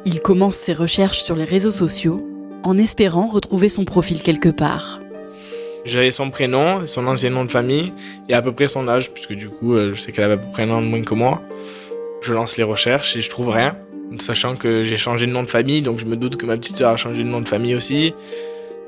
Il 0.05 0.21
commence 0.21 0.55
ses 0.57 0.73
recherches 0.73 1.23
sur 1.25 1.37
les 1.37 1.45
réseaux 1.45 1.73
sociaux 1.73 2.27
en 2.67 2.79
espérant 2.79 3.29
retrouver 3.29 3.69
son 3.69 3.85
profil 3.85 4.21
quelque 4.23 4.49
part. 4.49 5.01
J'avais 5.85 6.11
son 6.11 6.31
prénom, 6.31 6.85
son 6.87 7.07
ancien 7.07 7.31
nom 7.31 7.45
de 7.45 7.51
famille 7.51 7.93
et 8.29 8.35
à 8.35 8.43
peu 8.43 8.51
près 8.51 8.67
son 8.67 8.89
âge, 8.89 9.13
puisque 9.13 9.35
du 9.35 9.49
coup, 9.49 9.75
euh, 9.75 9.95
je 9.95 10.01
sais 10.01 10.11
qu'elle 10.11 10.25
avait 10.25 10.35
à 10.35 10.39
peu 10.39 10.51
près 10.51 10.65
un 10.65 10.71
an 10.71 10.83
de 10.83 10.87
moins 10.87 11.03
que 11.03 11.15
moi. 11.15 11.43
Je 12.23 12.35
lance 12.35 12.57
les 12.57 12.65
recherches 12.65 13.15
et 13.15 13.21
je 13.21 13.31
trouve 13.31 13.51
rien, 13.51 13.79
sachant 14.19 14.57
que 14.57 14.83
j'ai 14.83 14.97
changé 14.97 15.27
de 15.27 15.31
nom 15.31 15.45
de 15.45 15.49
famille, 15.49 15.81
donc 15.81 16.01
je 16.01 16.07
me 16.07 16.17
doute 16.17 16.37
que 16.37 16.45
ma 16.45 16.57
petite 16.57 16.77
sœur 16.77 16.91
a 16.91 16.97
changé 16.97 17.23
de 17.23 17.29
nom 17.29 17.41
de 17.41 17.49
famille 17.49 17.77
aussi. 17.77 18.15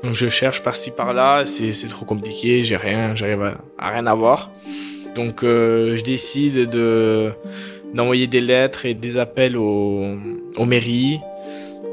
Donc 0.03 0.13
je 0.13 0.27
cherche 0.27 0.61
par-ci 0.61 0.91
par-là, 0.91 1.45
c'est 1.45 1.87
trop 1.87 2.05
compliqué, 2.05 2.63
j'ai 2.63 2.75
rien, 2.75 3.15
j'arrive 3.15 3.43
à, 3.43 3.57
à 3.77 3.91
rien 3.91 4.07
avoir. 4.07 4.51
Donc 5.15 5.43
euh, 5.43 5.95
je 5.95 6.03
décide 6.03 6.69
de 6.69 7.31
d'envoyer 7.93 8.27
des 8.27 8.41
lettres 8.41 8.85
et 8.85 8.93
des 8.93 9.17
appels 9.17 9.57
aux 9.57 10.17
mairies, 10.65 11.19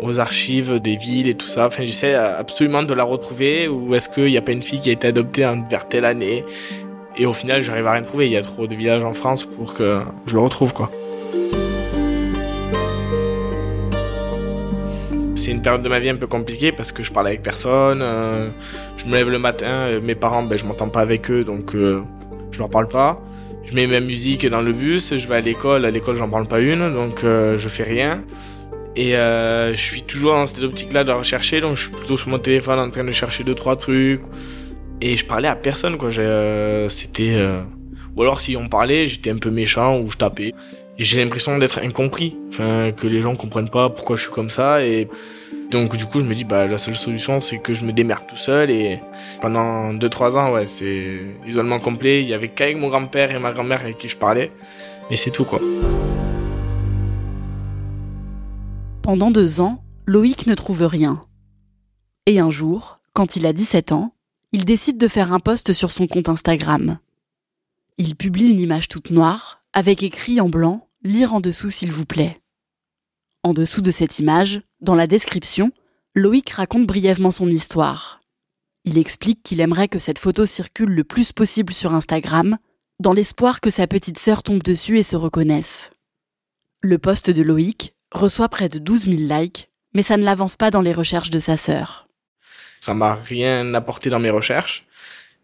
aux 0.02 0.18
archives 0.18 0.78
des 0.80 0.96
villes 0.96 1.28
et 1.28 1.34
tout 1.34 1.46
ça. 1.46 1.66
Enfin, 1.66 1.84
j'essaie 1.84 2.14
absolument 2.14 2.82
de 2.82 2.94
la 2.94 3.04
retrouver 3.04 3.68
ou 3.68 3.94
est-ce 3.94 4.08
qu'il 4.08 4.26
n'y 4.26 4.36
a 4.36 4.42
pas 4.42 4.52
une 4.52 4.62
fille 4.62 4.80
qui 4.80 4.90
a 4.90 4.92
été 4.92 5.08
adoptée 5.08 5.48
vers 5.70 5.88
telle 5.88 6.04
année 6.04 6.44
et 7.18 7.24
au 7.24 7.32
final, 7.32 7.62
j'arrive 7.62 7.86
à 7.86 7.92
rien 7.92 8.02
trouver. 8.02 8.26
Il 8.26 8.32
y 8.32 8.36
a 8.36 8.42
trop 8.42 8.66
de 8.66 8.74
villages 8.74 9.04
en 9.04 9.14
France 9.14 9.44
pour 9.44 9.74
que 9.74 10.00
je 10.26 10.34
le 10.34 10.40
retrouve, 10.40 10.72
quoi. 10.72 10.90
C'est 15.34 15.52
une 15.52 15.62
période 15.62 15.82
de 15.82 15.88
ma 15.88 15.98
vie 15.98 16.10
un 16.10 16.16
peu 16.16 16.26
compliquée 16.26 16.72
parce 16.72 16.92
que 16.92 17.02
je 17.02 17.12
parle 17.12 17.28
avec 17.28 17.42
personne. 17.42 18.00
euh, 18.02 18.48
je 18.96 19.06
me 19.06 19.12
lève 19.12 19.30
le 19.30 19.38
matin, 19.38 19.88
euh, 19.88 20.00
mes 20.00 20.14
parents, 20.14 20.42
ben, 20.42 20.58
je 20.58 20.66
m'entends 20.66 20.88
pas 20.88 21.00
avec 21.00 21.30
eux, 21.30 21.44
donc 21.44 21.74
euh, 21.74 22.02
je 22.50 22.58
leur 22.58 22.68
parle 22.68 22.88
pas. 22.88 23.22
Je 23.64 23.74
mets 23.74 23.86
ma 23.86 24.00
musique 24.00 24.46
dans 24.46 24.60
le 24.60 24.72
bus, 24.72 25.16
je 25.16 25.28
vais 25.28 25.36
à 25.36 25.40
l'école, 25.40 25.84
à 25.84 25.90
l'école 25.90 26.16
j'en 26.16 26.28
parle 26.28 26.46
pas 26.46 26.60
une, 26.60 26.92
donc 26.92 27.24
euh, 27.24 27.56
je 27.58 27.68
fais 27.68 27.84
rien. 27.84 28.22
Et 28.96 29.14
euh, 29.14 29.74
je 29.74 29.80
suis 29.80 30.02
toujours 30.02 30.32
dans 30.32 30.46
cette 30.46 30.62
optique-là 30.62 31.04
de 31.04 31.12
rechercher, 31.12 31.60
donc 31.60 31.76
je 31.76 31.82
suis 31.82 31.90
plutôt 31.92 32.16
sur 32.16 32.28
mon 32.28 32.38
téléphone 32.38 32.78
en 32.78 32.90
train 32.90 33.04
de 33.04 33.10
chercher 33.10 33.44
deux 33.44 33.54
trois 33.54 33.76
trucs. 33.76 34.22
Et 35.02 35.16
je 35.18 35.24
parlais 35.26 35.48
à 35.48 35.54
personne, 35.54 35.98
quoi. 35.98 36.08
Euh, 36.18 36.88
C'était 36.88 37.34
euh, 37.34 37.60
ou 38.16 38.22
alors 38.22 38.40
si 38.40 38.56
on 38.56 38.68
parlait, 38.68 39.06
j'étais 39.06 39.30
un 39.30 39.36
peu 39.36 39.50
méchant 39.50 40.00
ou 40.00 40.10
je 40.10 40.16
tapais. 40.16 40.54
J'ai 40.98 41.22
l'impression 41.22 41.58
d'être 41.58 41.78
incompris, 41.80 42.38
enfin 42.48 42.90
que 42.92 43.06
les 43.06 43.20
gens 43.20 43.36
comprennent 43.36 43.68
pas 43.68 43.90
pourquoi 43.90 44.16
je 44.16 44.22
suis 44.22 44.30
comme 44.30 44.48
ça. 44.48 44.82
Et 44.82 45.08
Donc 45.70 45.94
du 45.94 46.06
coup, 46.06 46.20
je 46.20 46.24
me 46.24 46.34
dis, 46.34 46.44
bah 46.44 46.66
la 46.66 46.78
seule 46.78 46.94
solution, 46.94 47.42
c'est 47.42 47.58
que 47.58 47.74
je 47.74 47.84
me 47.84 47.92
démerde 47.92 48.22
tout 48.26 48.38
seul. 48.38 48.70
Et 48.70 48.98
pendant 49.42 49.92
2-3 49.92 50.38
ans, 50.38 50.52
ouais, 50.54 50.66
c'est 50.66 51.20
isolement 51.46 51.80
complet. 51.80 52.22
Il 52.22 52.28
y 52.28 52.32
avait 52.32 52.48
qu'avec 52.48 52.78
mon 52.78 52.88
grand-père 52.88 53.30
et 53.30 53.38
ma 53.38 53.52
grand-mère 53.52 53.82
avec 53.82 53.98
qui 53.98 54.08
je 54.08 54.16
parlais. 54.16 54.50
Mais 55.10 55.16
c'est 55.16 55.30
tout, 55.30 55.44
quoi. 55.44 55.60
Pendant 59.06 59.30
deux 59.30 59.60
ans, 59.60 59.84
Loïc 60.04 60.48
ne 60.48 60.56
trouve 60.56 60.82
rien. 60.82 61.28
Et 62.26 62.40
un 62.40 62.50
jour, 62.50 62.98
quand 63.12 63.36
il 63.36 63.46
a 63.46 63.52
17 63.52 63.92
ans, 63.92 64.12
il 64.50 64.64
décide 64.64 64.98
de 64.98 65.06
faire 65.06 65.32
un 65.32 65.38
post 65.38 65.72
sur 65.72 65.92
son 65.92 66.08
compte 66.08 66.28
Instagram. 66.28 66.98
Il 67.98 68.16
publie 68.16 68.48
une 68.48 68.58
image 68.58 68.88
toute 68.88 69.12
noire, 69.12 69.62
avec 69.72 70.02
écrit 70.02 70.40
en 70.40 70.48
blanc 70.48 70.88
Lire 71.04 71.34
en 71.34 71.40
dessous 71.40 71.70
s'il 71.70 71.92
vous 71.92 72.04
plaît. 72.04 72.40
En 73.44 73.54
dessous 73.54 73.80
de 73.80 73.92
cette 73.92 74.18
image, 74.18 74.62
dans 74.80 74.96
la 74.96 75.06
description, 75.06 75.70
Loïc 76.16 76.50
raconte 76.50 76.88
brièvement 76.88 77.30
son 77.30 77.48
histoire. 77.48 78.20
Il 78.84 78.98
explique 78.98 79.44
qu'il 79.44 79.60
aimerait 79.60 79.86
que 79.86 80.00
cette 80.00 80.18
photo 80.18 80.46
circule 80.46 80.90
le 80.90 81.04
plus 81.04 81.30
possible 81.30 81.72
sur 81.72 81.94
Instagram, 81.94 82.58
dans 82.98 83.12
l'espoir 83.12 83.60
que 83.60 83.70
sa 83.70 83.86
petite 83.86 84.18
sœur 84.18 84.42
tombe 84.42 84.64
dessus 84.64 84.98
et 84.98 85.04
se 85.04 85.14
reconnaisse. 85.14 85.92
Le 86.80 86.98
poste 86.98 87.30
de 87.30 87.42
Loïc 87.42 87.95
reçoit 88.16 88.49
près 88.49 88.68
de 88.68 88.78
12 88.78 89.06
000 89.06 89.16
likes, 89.28 89.68
mais 89.94 90.02
ça 90.02 90.16
ne 90.16 90.25
l'avance 90.25 90.56
pas 90.56 90.70
dans 90.70 90.82
les 90.82 90.92
recherches 90.92 91.30
de 91.30 91.38
sa 91.38 91.56
sœur. 91.56 92.08
Ça 92.80 92.94
m'a 92.94 93.14
rien 93.14 93.73
apporté 93.75 94.11
dans 94.11 94.18
mes 94.18 94.30
recherches, 94.30 94.85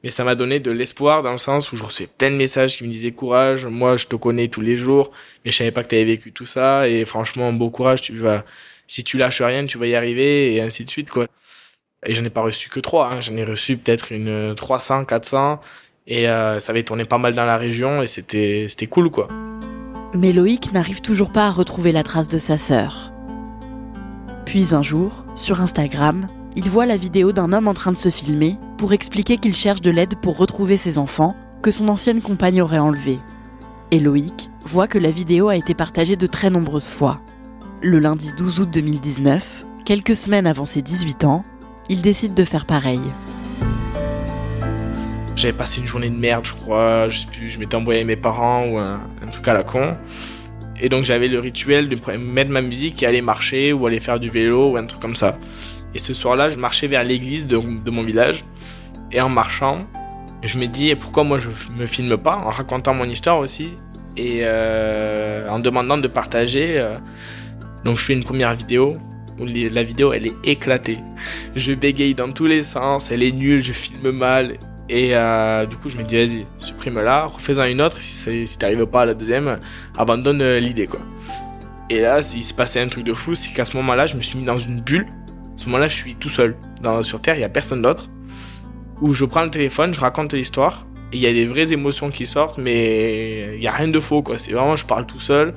mais 0.02 0.10
ça 0.10 0.24
m'a 0.24 0.34
donné 0.34 0.60
de 0.60 0.70
l'espoir 0.70 1.22
dans 1.22 1.32
le 1.32 1.38
sens 1.38 1.72
où 1.72 1.76
je 1.76 1.84
recevais 1.84 2.08
plein 2.08 2.30
de 2.30 2.36
messages 2.36 2.76
qui 2.76 2.84
me 2.84 2.88
disaient 2.88 3.12
courage, 3.12 3.66
moi 3.66 3.96
je 3.96 4.06
te 4.06 4.16
connais 4.16 4.48
tous 4.48 4.60
les 4.60 4.76
jours, 4.76 5.12
mais 5.44 5.50
je 5.50 5.56
savais 5.56 5.70
pas 5.70 5.84
que 5.84 5.88
tu 5.88 5.94
avais 5.94 6.04
vécu 6.04 6.32
tout 6.32 6.46
ça 6.46 6.88
et 6.88 7.04
franchement 7.04 7.52
beau 7.52 7.70
courage, 7.70 8.02
tu 8.02 8.16
vas 8.18 8.44
si 8.86 9.04
tu 9.04 9.16
lâches 9.16 9.42
rien, 9.42 9.64
tu 9.64 9.78
vas 9.78 9.86
y 9.86 9.94
arriver 9.94 10.54
et 10.54 10.60
ainsi 10.60 10.84
de 10.84 10.90
suite 10.90 11.08
quoi. 11.08 11.26
Et 12.04 12.14
j'en 12.14 12.24
ai 12.24 12.30
pas 12.30 12.42
reçu 12.42 12.68
que 12.68 12.80
trois, 12.80 13.10
hein. 13.10 13.20
j'en 13.20 13.36
ai 13.36 13.44
reçu 13.44 13.76
peut-être 13.76 14.12
une 14.12 14.54
300, 14.56 15.04
400 15.04 15.60
et 16.08 16.28
euh, 16.28 16.58
ça 16.58 16.72
avait 16.72 16.82
tourné 16.82 17.04
pas 17.04 17.18
mal 17.18 17.32
dans 17.32 17.46
la 17.46 17.56
région 17.56 18.02
et 18.02 18.06
c'était 18.06 18.66
c'était 18.68 18.88
cool 18.88 19.10
quoi. 19.10 19.28
Mais 20.14 20.32
Loïc 20.32 20.72
n'arrive 20.72 21.00
toujours 21.00 21.30
pas 21.30 21.46
à 21.46 21.50
retrouver 21.50 21.90
la 21.90 22.02
trace 22.02 22.28
de 22.28 22.36
sa 22.36 22.58
sœur. 22.58 23.12
Puis 24.44 24.74
un 24.74 24.82
jour, 24.82 25.24
sur 25.34 25.62
Instagram, 25.62 26.28
il 26.54 26.68
voit 26.68 26.84
la 26.84 26.98
vidéo 26.98 27.32
d'un 27.32 27.52
homme 27.54 27.66
en 27.66 27.72
train 27.72 27.92
de 27.92 27.96
se 27.96 28.10
filmer 28.10 28.58
pour 28.76 28.92
expliquer 28.92 29.38
qu'il 29.38 29.54
cherche 29.54 29.80
de 29.80 29.90
l'aide 29.90 30.16
pour 30.16 30.36
retrouver 30.36 30.76
ses 30.76 30.98
enfants 30.98 31.34
que 31.62 31.70
son 31.70 31.88
ancienne 31.88 32.20
compagne 32.20 32.60
aurait 32.60 32.78
enlevés. 32.78 33.20
Et 33.90 34.00
Loïc 34.00 34.50
voit 34.66 34.88
que 34.88 34.98
la 34.98 35.10
vidéo 35.10 35.48
a 35.48 35.56
été 35.56 35.72
partagée 35.74 36.16
de 36.16 36.26
très 36.26 36.50
nombreuses 36.50 36.90
fois. 36.90 37.22
Le 37.80 37.98
lundi 37.98 38.32
12 38.36 38.60
août 38.60 38.70
2019, 38.70 39.66
quelques 39.86 40.16
semaines 40.16 40.46
avant 40.46 40.66
ses 40.66 40.82
18 40.82 41.24
ans, 41.24 41.44
il 41.88 42.02
décide 42.02 42.34
de 42.34 42.44
faire 42.44 42.66
pareil. 42.66 43.00
J'avais 45.34 45.52
passé 45.56 45.80
une 45.80 45.86
journée 45.86 46.10
de 46.10 46.16
merde, 46.16 46.44
je 46.44 46.52
crois. 46.52 47.08
Je 47.08 47.18
sais 47.18 47.26
plus, 47.26 47.50
je 47.50 47.58
m'étais 47.58 47.76
envoyé 47.76 48.02
à 48.02 48.04
mes 48.04 48.16
parents 48.16 48.66
ou 48.66 48.78
un, 48.78 49.00
un 49.22 49.26
truc 49.30 49.48
à 49.48 49.54
la 49.54 49.62
con. 49.62 49.94
Et 50.80 50.88
donc 50.88 51.04
j'avais 51.04 51.28
le 51.28 51.38
rituel 51.38 51.88
de 51.88 51.96
mettre 52.16 52.50
ma 52.50 52.60
musique 52.60 53.02
et 53.02 53.06
aller 53.06 53.22
marcher 53.22 53.72
ou 53.72 53.86
aller 53.86 54.00
faire 54.00 54.18
du 54.18 54.28
vélo 54.28 54.72
ou 54.72 54.76
un 54.76 54.84
truc 54.84 55.00
comme 55.00 55.16
ça. 55.16 55.38
Et 55.94 55.98
ce 55.98 56.12
soir-là, 56.14 56.50
je 56.50 56.56
marchais 56.56 56.86
vers 56.86 57.04
l'église 57.04 57.46
de, 57.46 57.56
de, 57.56 57.90
mon 57.90 58.02
village. 58.02 58.44
Et 59.10 59.20
en 59.20 59.28
marchant, 59.28 59.86
je 60.42 60.58
me 60.58 60.66
dis 60.66 60.94
pourquoi 60.96 61.22
moi 61.22 61.38
je 61.38 61.50
me 61.78 61.86
filme 61.86 62.16
pas 62.16 62.36
en 62.36 62.48
racontant 62.48 62.94
mon 62.94 63.04
histoire 63.04 63.38
aussi 63.38 63.76
et 64.16 64.40
euh, 64.42 65.48
en 65.48 65.60
demandant 65.60 65.98
de 65.98 66.08
partager. 66.08 66.78
Euh. 66.78 66.96
Donc 67.84 67.98
je 67.98 68.04
fais 68.04 68.12
une 68.14 68.24
première 68.24 68.54
vidéo 68.54 68.94
où 69.38 69.46
la 69.46 69.82
vidéo 69.82 70.12
elle 70.12 70.26
est 70.26 70.34
éclatée. 70.44 70.98
Je 71.54 71.72
bégaye 71.74 72.14
dans 72.14 72.32
tous 72.32 72.46
les 72.46 72.62
sens, 72.62 73.10
elle 73.10 73.22
est 73.22 73.32
nulle, 73.32 73.62
je 73.62 73.72
filme 73.72 74.10
mal 74.10 74.56
et 74.92 75.16
euh, 75.16 75.64
du 75.64 75.76
coup, 75.76 75.88
je 75.88 75.96
me 75.96 76.02
dis, 76.02 76.16
vas-y, 76.16 76.46
supprime-la, 76.58 77.24
refais-en 77.24 77.64
une 77.64 77.80
autre. 77.80 78.02
Si, 78.02 78.46
si 78.46 78.58
t'arrives 78.58 78.84
pas 78.84 79.00
à 79.00 79.06
la 79.06 79.14
deuxième, 79.14 79.58
abandonne 79.96 80.42
euh, 80.42 80.60
l'idée, 80.60 80.86
quoi. 80.86 81.00
Et 81.88 82.00
là, 82.00 82.18
il 82.34 82.44
s'est 82.44 82.52
passé 82.52 82.78
un 82.78 82.88
truc 82.88 83.04
de 83.04 83.14
fou, 83.14 83.34
c'est 83.34 83.54
qu'à 83.54 83.64
ce 83.64 83.74
moment-là, 83.78 84.06
je 84.06 84.16
me 84.16 84.20
suis 84.20 84.38
mis 84.38 84.44
dans 84.44 84.58
une 84.58 84.82
bulle. 84.82 85.06
À 85.54 85.58
ce 85.58 85.64
moment-là, 85.64 85.88
je 85.88 85.94
suis 85.96 86.14
tout 86.14 86.28
seul. 86.28 86.56
Sur 87.00 87.22
Terre, 87.22 87.36
il 87.36 87.40
y 87.40 87.44
a 87.44 87.48
personne 87.48 87.80
d'autre. 87.80 88.10
Où 89.00 89.14
je 89.14 89.24
prends 89.24 89.44
le 89.44 89.50
téléphone, 89.50 89.94
je 89.94 90.00
raconte 90.00 90.34
l'histoire. 90.34 90.86
Et 91.10 91.16
il 91.16 91.22
y 91.22 91.26
a 91.26 91.32
des 91.32 91.46
vraies 91.46 91.72
émotions 91.72 92.10
qui 92.10 92.26
sortent, 92.26 92.58
mais 92.58 93.56
il 93.56 93.62
y 93.62 93.68
a 93.68 93.72
rien 93.72 93.88
de 93.88 94.00
faux, 94.00 94.22
quoi. 94.22 94.36
C'est 94.36 94.52
vraiment, 94.52 94.76
je 94.76 94.84
parle 94.84 95.06
tout 95.06 95.20
seul. 95.20 95.54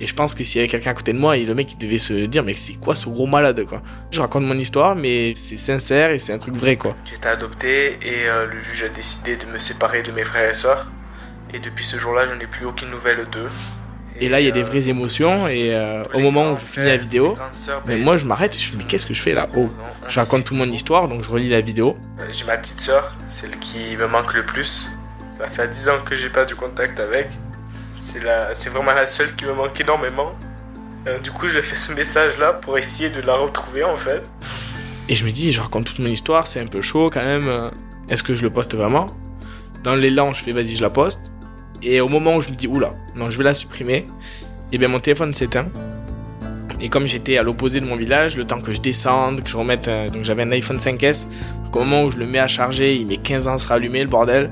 Et 0.00 0.06
je 0.06 0.14
pense 0.14 0.34
que 0.34 0.42
s'il 0.42 0.60
y 0.60 0.64
avait 0.64 0.68
quelqu'un 0.68 0.90
à 0.90 0.94
côté 0.94 1.12
de 1.12 1.18
moi, 1.18 1.36
et 1.36 1.44
le 1.44 1.54
mec 1.54 1.72
il 1.72 1.78
devait 1.78 1.98
se 1.98 2.26
dire 2.26 2.42
mais 2.42 2.54
c'est 2.54 2.74
quoi 2.74 2.96
ce 2.96 3.08
gros 3.08 3.26
malade 3.26 3.64
quoi? 3.64 3.82
Je 4.10 4.20
raconte 4.20 4.44
mon 4.44 4.58
histoire 4.58 4.96
mais 4.96 5.34
c'est 5.34 5.56
sincère 5.56 6.10
et 6.10 6.18
c'est 6.18 6.32
un 6.32 6.38
truc 6.38 6.56
vrai 6.56 6.76
quoi. 6.76 6.96
J'ai 7.04 7.14
été 7.14 7.28
adopté 7.28 7.98
et 8.02 8.28
euh, 8.28 8.46
le 8.46 8.60
juge 8.60 8.82
a 8.82 8.88
décidé 8.88 9.36
de 9.36 9.46
me 9.46 9.58
séparer 9.58 10.02
de 10.02 10.10
mes 10.10 10.24
frères 10.24 10.50
et 10.50 10.54
sœurs. 10.54 10.90
Et 11.54 11.60
depuis 11.60 11.84
ce 11.84 11.98
jour-là, 11.98 12.26
je 12.28 12.34
n'ai 12.34 12.48
plus 12.48 12.66
aucune 12.66 12.90
nouvelle 12.90 13.26
d'eux. 13.30 13.48
Et, 14.18 14.26
et, 14.26 14.28
là, 14.28 14.40
il 14.40 14.44
y 14.46 14.48
a 14.48 14.50
des 14.50 14.64
vraies 14.64 14.88
émotions. 14.88 15.46
Et 15.46 15.72
euh, 15.72 16.02
au 16.12 16.18
moment 16.18 16.52
où 16.52 16.58
je 16.58 16.64
finis 16.64 16.86
la 16.86 16.96
vidéo, 16.96 17.38
mais 17.86 17.96
moi, 17.96 18.16
je 18.16 18.24
m'arrête 18.24 18.56
et 18.56 18.58
je 18.58 18.66
me 18.66 18.70
dis, 18.72 18.78
mais 18.78 18.84
qu'est-ce 18.84 19.06
que 19.06 19.14
je 19.14 19.22
fais 19.22 19.34
là? 19.34 19.48
Oh, 19.56 19.70
je 20.08 20.18
raconte 20.18 20.44
toute 20.44 20.56
mon 20.56 20.66
histoire, 20.66 21.06
donc 21.06 21.22
je 21.22 21.30
relis 21.30 21.48
la 21.48 21.60
vidéo. 21.60 21.96
J'ai 22.32 22.44
ma 22.44 22.56
petite 22.56 22.80
sœur, 22.80 23.16
celle 23.30 23.56
qui 23.60 23.96
me 23.96 24.08
manque 24.08 24.34
le 24.34 24.44
plus. 24.44 24.88
Ça 25.38 25.48
fait 25.48 25.68
10 25.68 25.88
ans 25.88 25.98
que 26.04 26.16
j'ai 26.16 26.28
pas 26.28 26.44
du 26.44 26.56
contact 26.56 26.98
avec. 26.98 27.28
C'est 28.54 28.70
vraiment 28.70 28.94
la 28.94 29.08
seule 29.08 29.34
qui 29.36 29.44
me 29.44 29.52
manque 29.52 29.80
énormément. 29.80 30.32
Euh, 31.06 31.18
du 31.18 31.30
coup, 31.30 31.48
j'ai 31.48 31.62
fait 31.62 31.76
ce 31.76 31.92
message-là 31.92 32.54
pour 32.54 32.78
essayer 32.78 33.10
de 33.10 33.20
la 33.20 33.34
retrouver 33.34 33.84
en 33.84 33.96
fait. 33.96 34.22
Et 35.08 35.14
je 35.14 35.24
me 35.24 35.30
dis, 35.30 35.52
je 35.52 35.60
raconte 35.60 35.84
toute 35.86 35.98
mon 35.98 36.08
histoire, 36.08 36.46
c'est 36.46 36.60
un 36.60 36.66
peu 36.66 36.80
chaud 36.80 37.10
quand 37.12 37.24
même. 37.24 37.70
Est-ce 38.08 38.22
que 38.22 38.34
je 38.34 38.42
le 38.42 38.50
poste 38.50 38.74
vraiment? 38.74 39.08
Dans 39.82 39.94
l'élan, 39.94 40.32
je 40.32 40.42
fais 40.42 40.52
vas-y, 40.52 40.76
je 40.76 40.82
la 40.82 40.90
poste. 40.90 41.20
Et 41.82 42.00
au 42.00 42.08
moment 42.08 42.36
où 42.36 42.40
je 42.40 42.48
me 42.48 42.54
dis, 42.54 42.66
oula, 42.66 42.94
non, 43.14 43.28
je 43.28 43.36
vais 43.36 43.44
la 43.44 43.52
supprimer, 43.52 44.06
et 44.72 44.78
bien 44.78 44.88
mon 44.88 45.00
téléphone 45.00 45.34
s'éteint. 45.34 45.66
Et 46.80 46.88
comme 46.88 47.06
j'étais 47.06 47.36
à 47.36 47.42
l'opposé 47.42 47.80
de 47.80 47.86
mon 47.86 47.96
village, 47.96 48.36
le 48.36 48.46
temps 48.46 48.60
que 48.60 48.72
je 48.72 48.80
descende, 48.80 49.42
que 49.42 49.50
je 49.50 49.56
remette. 49.56 49.88
euh, 49.88 50.08
donc 50.08 50.24
j'avais 50.24 50.42
un 50.42 50.52
iPhone 50.52 50.78
5S. 50.78 51.26
Donc 51.64 51.76
au 51.76 51.80
moment 51.80 52.04
où 52.04 52.10
je 52.10 52.16
le 52.16 52.26
mets 52.26 52.38
à 52.38 52.48
charger, 52.48 52.94
il 52.96 53.06
met 53.06 53.16
15 53.18 53.48
ans 53.48 53.54
à 53.54 53.58
se 53.58 53.68
rallumer, 53.68 54.02
le 54.02 54.08
bordel. 54.08 54.50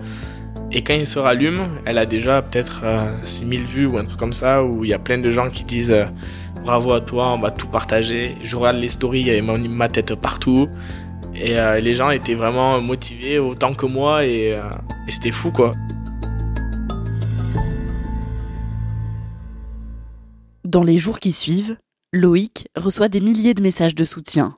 Et 0.74 0.80
quand 0.80 0.94
il 0.94 1.06
se 1.06 1.18
rallume, 1.18 1.68
elle 1.84 1.98
a 1.98 2.06
déjà 2.06 2.40
peut-être 2.40 2.80
euh, 2.84 3.14
6000 3.26 3.64
vues 3.64 3.86
ou 3.86 3.98
un 3.98 4.04
truc 4.06 4.18
comme 4.18 4.32
ça, 4.32 4.64
où 4.64 4.84
il 4.84 4.90
y 4.90 4.94
a 4.94 4.98
plein 4.98 5.18
de 5.18 5.30
gens 5.30 5.50
qui 5.50 5.64
disent 5.64 5.90
euh, 5.90 6.06
bravo 6.64 6.92
à 6.92 7.02
toi, 7.02 7.32
on 7.34 7.38
va 7.38 7.50
tout 7.50 7.66
partager. 7.66 8.36
Je 8.42 8.56
regarde 8.56 8.76
les 8.76 8.88
stories, 8.88 9.20
il 9.20 9.26
y 9.26 9.30
avait 9.30 9.42
ma, 9.42 9.88
tête 9.88 10.14
partout. 10.14 10.68
Et 11.34 11.58
euh, 11.58 11.78
les 11.80 11.94
gens 11.94 12.10
étaient 12.10 12.34
vraiment 12.34 12.80
motivés 12.80 13.38
autant 13.38 13.74
que 13.74 13.84
moi 13.84 14.24
et, 14.24 14.54
euh, 14.54 14.62
et 15.06 15.10
c'était 15.10 15.30
fou 15.30 15.50
quoi. 15.50 15.72
Dans 20.64 20.84
les 20.84 20.96
jours 20.96 21.20
qui 21.20 21.32
suivent, 21.32 21.76
Loïc 22.14 22.68
reçoit 22.76 23.08
des 23.08 23.20
milliers 23.20 23.54
de 23.54 23.62
messages 23.62 23.94
de 23.94 24.04
soutien. 24.04 24.56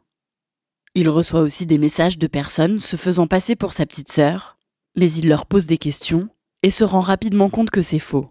Il 0.95 1.09
reçoit 1.09 1.41
aussi 1.41 1.67
des 1.67 1.79
messages 1.79 2.19
de 2.19 2.27
personnes 2.29 2.79
se 2.79 2.95
faisant 2.95 3.27
passer 3.27 3.57
pour 3.57 3.73
sa 3.73 3.85
petite 3.85 4.13
sœur, 4.13 4.57
mais 4.97 5.11
il 5.13 5.29
leur 5.29 5.47
pose 5.47 5.67
des 5.67 5.79
questions 5.79 6.29
et 6.63 6.71
se 6.71 6.85
rend 6.85 7.01
rapidement 7.01 7.51
compte 7.51 7.71
que 7.71 7.83
c'est 7.83 7.99
faux. 7.99 8.31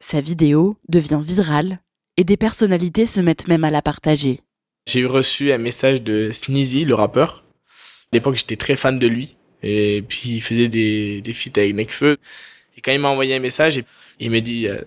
Sa 0.00 0.20
vidéo 0.20 0.76
devient 0.88 1.20
virale 1.22 1.80
et 2.16 2.24
des 2.24 2.36
personnalités 2.36 3.06
se 3.06 3.20
mettent 3.20 3.48
même 3.48 3.64
à 3.64 3.70
la 3.70 3.82
partager. 3.82 4.40
J'ai 4.86 5.06
reçu 5.06 5.52
un 5.52 5.58
message 5.58 6.02
de 6.02 6.30
Sneezy, 6.30 6.84
le 6.84 6.94
rappeur. 6.94 7.44
À 8.12 8.16
l'époque, 8.16 8.36
j'étais 8.36 8.56
très 8.56 8.76
fan 8.76 8.98
de 8.98 9.06
lui. 9.06 9.36
Et 9.62 10.04
puis, 10.06 10.36
il 10.36 10.42
faisait 10.42 10.68
des, 10.68 11.22
des 11.22 11.32
feats 11.32 11.58
avec 11.58 11.74
Nekfeu. 11.74 12.18
Et 12.76 12.80
quand 12.82 12.92
il 12.92 13.00
m'a 13.00 13.08
envoyé 13.08 13.34
un 13.34 13.40
message, 13.40 13.82
il 14.20 14.30
me 14.30 14.40
dit 14.40 14.68
euh, 14.68 14.80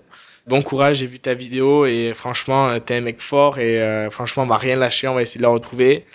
Bon 0.46 0.62
courage, 0.62 0.98
j'ai 0.98 1.08
vu 1.08 1.20
ta 1.20 1.34
vidéo 1.34 1.86
et 1.86 2.14
franchement, 2.16 2.70
euh, 2.70 2.80
t'es 2.80 2.96
un 2.96 3.02
mec 3.02 3.20
fort 3.22 3.60
et 3.60 3.82
euh, 3.82 4.10
franchement, 4.10 4.44
on 4.44 4.48
va 4.48 4.58
rien 4.58 4.78
lâcher, 4.78 5.08
on 5.08 5.16
va 5.16 5.22
essayer 5.22 5.40
de 5.40 5.44
la 5.44 5.50
retrouver. 5.50 6.06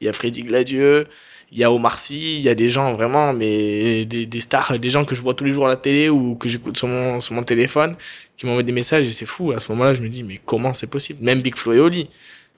Il 0.00 0.06
y 0.06 0.08
a 0.08 0.12
Freddy 0.12 0.44
Gladieux, 0.44 1.06
il 1.52 1.58
y 1.58 1.64
a 1.64 1.72
Omar 1.72 1.98
Sy, 1.98 2.36
il 2.38 2.42
y 2.42 2.48
a 2.48 2.54
des 2.54 2.70
gens 2.70 2.94
vraiment, 2.94 3.32
mais 3.32 4.04
des, 4.04 4.40
stars, 4.40 4.78
des 4.78 4.90
gens 4.90 5.04
que 5.04 5.14
je 5.14 5.22
vois 5.22 5.34
tous 5.34 5.44
les 5.44 5.52
jours 5.52 5.66
à 5.66 5.68
la 5.68 5.76
télé 5.76 6.08
ou 6.08 6.36
que 6.36 6.48
j'écoute 6.48 6.76
sur 6.76 6.86
mon, 6.86 7.20
sur 7.20 7.34
mon 7.34 7.42
téléphone, 7.42 7.96
qui 8.36 8.46
m'envoient 8.46 8.62
des 8.62 8.72
messages 8.72 9.06
et 9.06 9.10
c'est 9.10 9.26
fou. 9.26 9.50
À 9.52 9.58
ce 9.58 9.70
moment-là, 9.72 9.94
je 9.94 10.00
me 10.00 10.08
dis, 10.08 10.22
mais 10.22 10.40
comment 10.44 10.74
c'est 10.74 10.86
possible? 10.86 11.22
Même 11.24 11.40
Big 11.40 11.56
Flo 11.56 11.72
et 11.72 11.80
Oli, 11.80 12.08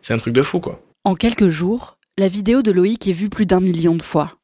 c'est 0.03 0.13
un 0.13 0.19
truc 0.19 0.35
de 0.35 0.43
fou, 0.43 0.61
quoi. 0.61 0.83
En 1.05 1.15
quelques 1.15 1.49
jours, 1.49 1.97
la 2.19 2.29
vidéo 2.29 2.63
de 2.63 2.71
Loïc 2.71 3.09
est 3.09 3.13
vue 3.13 3.31
plus 3.31 3.47
d'un 3.47 3.61
million 3.61 3.95
de 3.95 4.03
fois. 4.03 4.37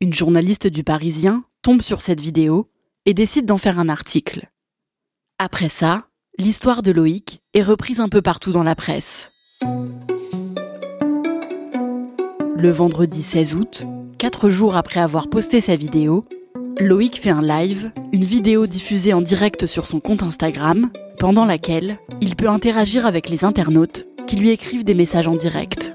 Une 0.00 0.12
journaliste 0.12 0.66
du 0.66 0.84
Parisien 0.84 1.44
tombe 1.62 1.80
sur 1.80 2.02
cette 2.02 2.20
vidéo 2.20 2.68
et 3.06 3.14
décide 3.14 3.46
d'en 3.46 3.58
faire 3.58 3.78
un 3.78 3.88
article. 3.88 4.48
Après 5.38 5.68
ça, 5.68 6.08
l'histoire 6.38 6.82
de 6.82 6.92
Loïc 6.92 7.40
est 7.54 7.62
reprise 7.62 8.00
un 8.00 8.08
peu 8.08 8.20
partout 8.20 8.52
dans 8.52 8.62
la 8.62 8.74
presse. 8.74 9.30
Le 12.62 12.70
vendredi 12.70 13.24
16 13.24 13.56
août, 13.56 13.86
quatre 14.18 14.48
jours 14.48 14.76
après 14.76 15.00
avoir 15.00 15.28
posté 15.28 15.60
sa 15.60 15.74
vidéo, 15.74 16.24
Loïc 16.78 17.20
fait 17.20 17.30
un 17.30 17.42
live, 17.42 17.90
une 18.12 18.22
vidéo 18.22 18.68
diffusée 18.68 19.12
en 19.12 19.20
direct 19.20 19.66
sur 19.66 19.88
son 19.88 19.98
compte 19.98 20.22
Instagram, 20.22 20.88
pendant 21.18 21.44
laquelle 21.44 21.98
il 22.20 22.36
peut 22.36 22.48
interagir 22.48 23.04
avec 23.04 23.30
les 23.30 23.44
internautes 23.44 24.06
qui 24.28 24.36
lui 24.36 24.50
écrivent 24.50 24.84
des 24.84 24.94
messages 24.94 25.26
en 25.26 25.34
direct. 25.34 25.92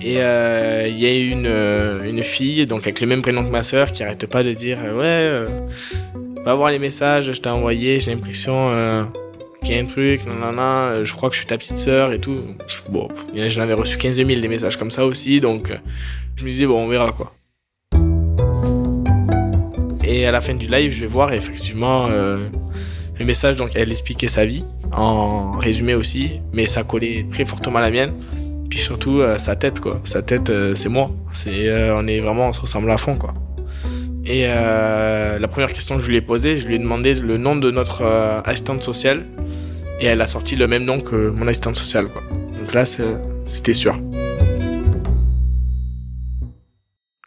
Et 0.00 0.22
euh, 0.22 0.86
il 0.88 0.98
y 0.98 1.06
a 1.06 1.14
une, 1.14 1.44
euh, 1.44 2.04
une 2.04 2.22
fille, 2.22 2.64
donc 2.64 2.84
avec 2.84 3.02
le 3.02 3.06
même 3.06 3.20
prénom 3.20 3.44
que 3.44 3.50
ma 3.50 3.62
sœur, 3.62 3.92
qui 3.92 4.02
arrête 4.02 4.24
pas 4.24 4.42
de 4.42 4.54
dire 4.54 4.78
euh, 4.82 5.46
Ouais, 6.16 6.42
va 6.42 6.54
voir 6.54 6.70
les 6.70 6.78
messages, 6.78 7.34
je 7.34 7.38
t'ai 7.38 7.50
envoyé, 7.50 8.00
j'ai 8.00 8.12
l'impression 8.12 8.70
qu'il 9.62 9.76
y 9.76 9.78
un 9.78 9.86
truc, 9.86 10.26
nanana, 10.26 10.90
euh, 10.90 11.04
je 11.04 11.12
crois 11.14 11.28
que 11.28 11.34
je 11.34 11.40
suis 11.40 11.46
ta 11.46 11.58
petite 11.58 11.78
sœur 11.78 12.12
et 12.12 12.20
tout. 12.20 12.40
Bon, 12.88 13.08
j'en 13.34 13.62
avais 13.62 13.74
reçu 13.74 13.98
15 13.98 14.16
000 14.16 14.28
des 14.28 14.48
messages 14.48 14.76
comme 14.76 14.90
ça 14.90 15.06
aussi, 15.06 15.40
donc 15.40 15.70
euh, 15.70 15.76
je 16.36 16.44
me 16.44 16.50
disais 16.50 16.66
Bon, 16.66 16.84
on 16.84 16.88
verra 16.88 17.12
quoi. 17.12 17.32
Et 20.12 20.26
à 20.26 20.32
la 20.32 20.40
fin 20.40 20.54
du 20.54 20.66
live, 20.66 20.92
je 20.92 21.02
vais 21.02 21.06
voir 21.06 21.32
effectivement 21.32 22.08
euh, 22.10 22.48
le 23.16 23.24
message, 23.24 23.56
donc 23.56 23.70
elle 23.76 23.92
expliquait 23.92 24.26
sa 24.26 24.44
vie, 24.44 24.64
en 24.90 25.52
résumé 25.52 25.94
aussi, 25.94 26.40
mais 26.52 26.66
ça 26.66 26.82
collait 26.82 27.26
très 27.30 27.44
fortement 27.44 27.78
à 27.78 27.82
la 27.82 27.90
mienne. 27.92 28.12
Puis 28.68 28.80
surtout 28.80 29.20
euh, 29.20 29.38
sa 29.38 29.54
tête 29.54 29.78
quoi. 29.78 30.00
Sa 30.02 30.22
tête 30.22 30.50
euh, 30.50 30.74
c'est 30.74 30.88
moi. 30.88 31.10
C'est 31.32 31.92
on 31.92 32.08
est 32.08 32.18
vraiment 32.18 32.48
on 32.48 32.52
se 32.52 32.60
ressemble 32.60 32.90
à 32.90 32.96
fond 32.96 33.14
quoi. 33.14 33.34
Et 34.30 34.44
euh, 34.46 35.40
la 35.40 35.48
première 35.48 35.72
question 35.72 35.96
que 35.96 36.02
je 36.02 36.08
lui 36.08 36.16
ai 36.16 36.20
posée, 36.20 36.56
je 36.56 36.68
lui 36.68 36.76
ai 36.76 36.78
demandé 36.78 37.14
le 37.14 37.36
nom 37.36 37.56
de 37.56 37.72
notre 37.72 38.02
euh, 38.02 38.40
assistante 38.42 38.80
sociale 38.80 39.26
et 40.00 40.06
elle 40.06 40.20
a 40.20 40.28
sorti 40.28 40.54
le 40.54 40.68
même 40.68 40.84
nom 40.84 41.00
que 41.00 41.30
mon 41.30 41.48
assistante 41.48 41.74
sociale 41.74 42.06
quoi. 42.06 42.22
Donc 42.56 42.72
là 42.72 42.84
c'était 42.86 43.74
sûr. 43.74 43.98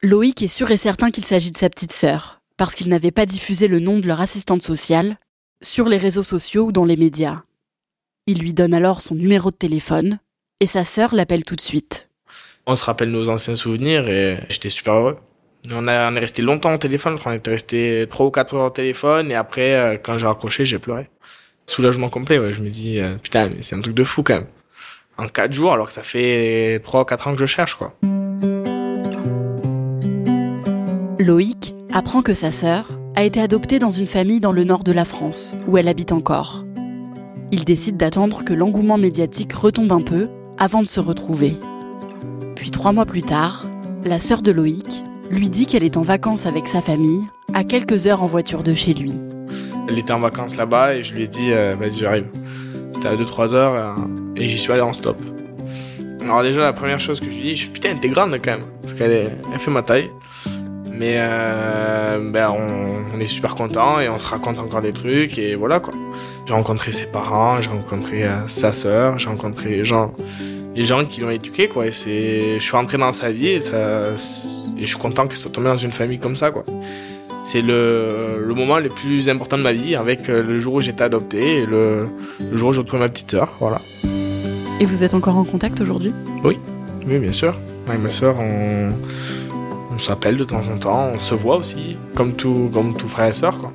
Loïc 0.01 0.43
est 0.43 0.47
sûr 0.47 0.71
et 0.71 0.77
certain 0.77 1.11
qu'il 1.11 1.25
s'agit 1.25 1.51
de 1.51 1.57
sa 1.57 1.69
petite 1.69 1.91
sœur, 1.91 2.39
parce 2.55 2.73
qu'il 2.73 2.87
n'avait 2.87 3.11
pas 3.11 3.25
diffusé 3.25 3.67
le 3.67 3.81
nom 3.81 3.99
de 3.99 4.07
leur 4.07 4.21
assistante 4.21 4.63
sociale 4.63 5.17
sur 5.61 5.89
les 5.89 5.97
réseaux 5.97 6.23
sociaux 6.23 6.67
ou 6.67 6.71
dans 6.71 6.85
les 6.85 6.95
médias. 6.95 7.41
Il 8.27 8.39
lui 8.39 8.53
donne 8.53 8.73
alors 8.73 9.01
son 9.01 9.15
numéro 9.15 9.51
de 9.51 9.57
téléphone, 9.57 10.19
et 10.61 10.67
sa 10.67 10.85
sœur 10.85 11.13
l'appelle 11.13 11.43
tout 11.43 11.57
de 11.57 11.61
suite. 11.61 12.07
On 12.65 12.77
se 12.77 12.85
rappelle 12.85 13.11
nos 13.11 13.27
anciens 13.27 13.55
souvenirs 13.55 14.07
et 14.07 14.37
j'étais 14.47 14.69
super 14.69 14.93
heureux. 14.93 15.17
On, 15.71 15.87
a, 15.87 16.11
est 16.11 16.19
resté 16.19 16.41
longtemps 16.41 16.73
au 16.73 16.77
téléphone, 16.77 17.15
je 17.15 17.19
crois 17.19 17.31
qu'on 17.31 17.37
était 17.37 17.51
resté 17.51 18.05
3 18.09 18.25
ou 18.25 18.31
4 18.31 18.55
heures 18.55 18.65
au 18.65 18.69
téléphone 18.69 19.31
et 19.31 19.35
après 19.35 19.75
euh, 19.75 19.97
quand 20.01 20.17
j'ai 20.17 20.27
raccroché 20.27 20.65
j'ai 20.65 20.79
pleuré. 20.79 21.09
Soulagement 21.67 22.09
complet, 22.09 22.37
ouais. 22.37 22.51
je 22.51 22.61
me 22.61 22.69
dis 22.69 22.99
euh, 22.99 23.15
putain 23.17 23.49
mais 23.49 23.61
c'est 23.61 23.75
un 23.75 23.81
truc 23.81 23.95
de 23.95 24.03
fou 24.03 24.23
quand 24.23 24.35
même. 24.35 24.47
En 25.17 25.27
4 25.27 25.53
jours 25.53 25.73
alors 25.73 25.87
que 25.87 25.93
ça 25.93 26.03
fait 26.03 26.81
3 26.83 27.01
ou 27.01 27.05
4 27.05 27.27
ans 27.27 27.33
que 27.33 27.39
je 27.39 27.45
cherche 27.45 27.75
quoi. 27.75 27.95
Loïc 31.19 31.73
apprend 31.93 32.21
que 32.21 32.33
sa 32.33 32.51
sœur 32.51 32.89
a 33.15 33.23
été 33.23 33.39
adoptée 33.39 33.79
dans 33.79 33.91
une 33.91 34.07
famille 34.07 34.41
dans 34.41 34.51
le 34.51 34.65
nord 34.65 34.83
de 34.83 34.91
la 34.91 35.05
France, 35.05 35.53
où 35.67 35.77
elle 35.77 35.87
habite 35.87 36.11
encore. 36.11 36.65
Il 37.51 37.63
décide 37.63 37.95
d'attendre 37.95 38.43
que 38.43 38.53
l'engouement 38.53 38.97
médiatique 38.97 39.53
retombe 39.53 39.91
un 39.91 40.01
peu 40.01 40.27
avant 40.57 40.81
de 40.81 40.87
se 40.87 40.99
retrouver. 40.99 41.55
Puis 42.55 42.71
trois 42.71 42.91
mois 42.91 43.05
plus 43.05 43.21
tard, 43.21 43.65
la 44.03 44.19
sœur 44.19 44.41
de 44.41 44.51
Loïc 44.51 45.03
lui 45.33 45.49
dit 45.49 45.65
qu'elle 45.65 45.83
est 45.83 45.97
en 45.97 46.01
vacances 46.01 46.45
avec 46.45 46.67
sa 46.67 46.79
famille, 46.79 47.25
à 47.53 47.63
quelques 47.63 48.07
heures 48.07 48.23
en 48.23 48.27
voiture 48.27 48.63
de 48.63 48.73
chez 48.73 48.93
lui. 48.93 49.13
Elle 49.89 49.97
était 49.97 50.13
en 50.13 50.19
vacances 50.19 50.55
là-bas 50.55 50.95
et 50.95 51.03
je 51.03 51.13
lui 51.13 51.23
ai 51.23 51.27
dit 51.27 51.51
euh, 51.51 51.75
vas-y 51.77 51.99
j'arrive. 51.99 52.27
C'était 52.93 53.07
à 53.07 53.15
2-3 53.15 53.53
heures 53.53 53.73
euh, 53.73 54.03
et 54.35 54.47
j'y 54.47 54.57
suis 54.57 54.71
allé 54.71 54.81
en 54.81 54.93
stop. 54.93 55.21
Alors 56.21 56.41
déjà 56.43 56.61
la 56.61 56.73
première 56.73 56.99
chose 56.99 57.19
que 57.19 57.29
je 57.29 57.35
lui 57.35 57.43
dis, 57.43 57.55
je 57.55 57.69
putain 57.69 57.95
t'es 57.95 58.09
grande 58.09 58.31
quand 58.43 58.51
même 58.51 58.65
parce 58.81 58.93
qu'elle 58.93 59.31
elle 59.51 59.59
fait 59.59 59.71
ma 59.71 59.81
taille. 59.81 60.09
Mais 60.91 61.15
euh, 61.17 62.29
ben 62.31 62.51
on, 62.51 63.19
est 63.19 63.25
super 63.25 63.55
content 63.55 63.99
et 63.99 64.09
on 64.09 64.19
se 64.19 64.27
raconte 64.27 64.59
encore 64.59 64.81
des 64.81 64.93
trucs 64.93 65.37
et 65.37 65.55
voilà 65.55 65.79
quoi. 65.79 65.93
J'ai 66.45 66.53
rencontré 66.53 66.91
ses 66.91 67.05
parents, 67.05 67.61
j'ai 67.61 67.69
rencontré 67.69 68.25
sa 68.47 68.73
sœur, 68.73 69.17
j'ai 69.17 69.29
rencontré 69.29 69.85
gens, 69.85 70.13
les 70.75 70.85
gens 70.85 71.05
qui 71.05 71.21
l'ont 71.21 71.29
éduqué 71.29 71.67
quoi. 71.67 71.87
Et 71.87 71.91
c'est, 71.91 72.55
je 72.59 72.63
suis 72.63 72.75
rentré 72.75 72.97
dans 72.97 73.13
sa 73.13 73.31
vie 73.31 73.47
et 73.47 73.61
ça, 73.61 74.11
et 74.77 74.81
je 74.81 74.85
suis 74.85 74.97
content 74.97 75.27
qu'elle 75.27 75.37
soit 75.37 75.51
tombée 75.51 75.67
dans 75.67 75.77
une 75.77 75.91
famille 75.91 76.19
comme 76.19 76.35
ça 76.35 76.51
quoi. 76.51 76.65
C'est 77.43 77.61
le, 77.61 78.43
le 78.45 78.53
moment 78.53 78.79
le 78.79 78.89
plus 78.89 79.27
important 79.27 79.57
de 79.57 79.63
ma 79.63 79.73
vie 79.73 79.95
avec 79.95 80.29
euh, 80.29 80.41
le 80.41 80.57
jour 80.59 80.75
où 80.75 80.81
j'étais 80.81 81.03
adopté 81.03 81.61
et 81.61 81.65
le, 81.65 82.07
le 82.39 82.55
jour 82.55 82.69
où 82.69 82.73
j'ai 82.73 82.79
retrouvé 82.79 83.01
ma 83.01 83.09
petite 83.09 83.31
sœur, 83.31 83.53
voilà. 83.59 83.81
Et 84.79 84.85
vous 84.85 85.03
êtes 85.03 85.13
encore 85.13 85.35
en 85.35 85.43
contact 85.43 85.81
aujourd'hui? 85.81 86.13
Oui, 86.43 86.57
bien 87.05 87.31
sûr. 87.31 87.53
Avec 87.87 88.01
ma 88.01 88.09
sœur, 88.09 88.37
on, 88.39 88.91
on 89.93 89.99
s'appelle 89.99 90.37
de 90.37 90.45
temps 90.45 90.67
en 90.73 90.77
temps, 90.77 91.11
on 91.13 91.19
se 91.19 91.35
voit 91.35 91.57
aussi, 91.57 91.97
comme 92.15 92.33
tout, 92.33 92.69
comme 92.71 92.95
tout 92.95 93.09
frère 93.09 93.27
et 93.27 93.33
sœur, 93.33 93.59
quoi. 93.59 93.73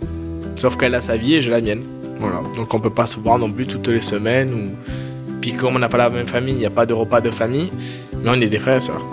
Sauf 0.56 0.76
qu'elle 0.76 0.94
a 0.94 1.02
sa 1.02 1.16
vie 1.18 1.34
et 1.34 1.42
j'ai 1.42 1.50
la 1.50 1.60
mienne. 1.60 1.82
Voilà. 2.18 2.40
Donc 2.56 2.72
on 2.74 2.80
peut 2.80 2.90
pas 2.90 3.06
se 3.06 3.20
voir 3.20 3.38
non 3.38 3.52
plus 3.52 3.66
toutes 3.66 3.86
les 3.88 4.02
semaines. 4.02 4.52
Ou... 4.52 4.70
Comme 5.56 5.76
on 5.76 5.78
n'a 5.78 5.88
pas 5.88 5.98
la 5.98 6.10
même 6.10 6.26
famille, 6.26 6.54
il 6.54 6.58
n'y 6.58 6.66
a 6.66 6.70
pas 6.70 6.86
de 6.86 6.94
repas 6.94 7.20
de 7.20 7.30
famille, 7.30 7.70
mais 8.22 8.30
on 8.30 8.40
est 8.40 8.48
des 8.48 8.58
frères 8.58 8.76
et 8.76 8.80
sœurs. 8.80 9.04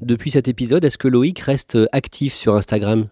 Depuis 0.00 0.30
cet 0.30 0.48
épisode, 0.48 0.84
est-ce 0.84 0.98
que 0.98 1.08
Loïc 1.08 1.38
reste 1.40 1.78
actif 1.92 2.34
sur 2.34 2.54
Instagram? 2.56 3.08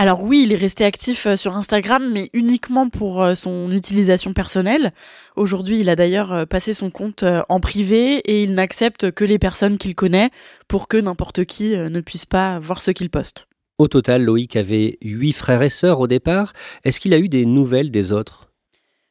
Alors 0.00 0.22
oui, 0.22 0.44
il 0.44 0.52
est 0.52 0.56
resté 0.56 0.84
actif 0.84 1.26
euh, 1.26 1.34
sur 1.34 1.56
Instagram, 1.56 2.08
mais 2.12 2.30
uniquement 2.32 2.88
pour 2.88 3.20
euh, 3.20 3.34
son 3.34 3.72
utilisation 3.72 4.32
personnelle. 4.32 4.92
Aujourd'hui, 5.34 5.80
il 5.80 5.90
a 5.90 5.96
d'ailleurs 5.96 6.32
euh, 6.32 6.44
passé 6.46 6.72
son 6.72 6.88
compte 6.90 7.24
euh, 7.24 7.42
en 7.48 7.58
privé 7.58 8.18
et 8.18 8.44
il 8.44 8.54
n'accepte 8.54 9.10
que 9.10 9.24
les 9.24 9.40
personnes 9.40 9.76
qu'il 9.76 9.96
connaît 9.96 10.30
pour 10.68 10.86
que 10.86 10.98
n'importe 10.98 11.44
qui 11.46 11.74
euh, 11.74 11.88
ne 11.88 12.00
puisse 12.00 12.26
pas 12.26 12.60
voir 12.60 12.80
ce 12.80 12.92
qu'il 12.92 13.10
poste. 13.10 13.48
Au 13.78 13.88
total, 13.88 14.22
Loïc 14.22 14.54
avait 14.54 14.98
huit 15.02 15.32
frères 15.32 15.62
et 15.62 15.68
sœurs 15.68 15.98
au 15.98 16.06
départ. 16.06 16.52
Est-ce 16.84 17.00
qu'il 17.00 17.12
a 17.12 17.18
eu 17.18 17.28
des 17.28 17.44
nouvelles 17.44 17.90
des 17.90 18.12
autres? 18.12 18.47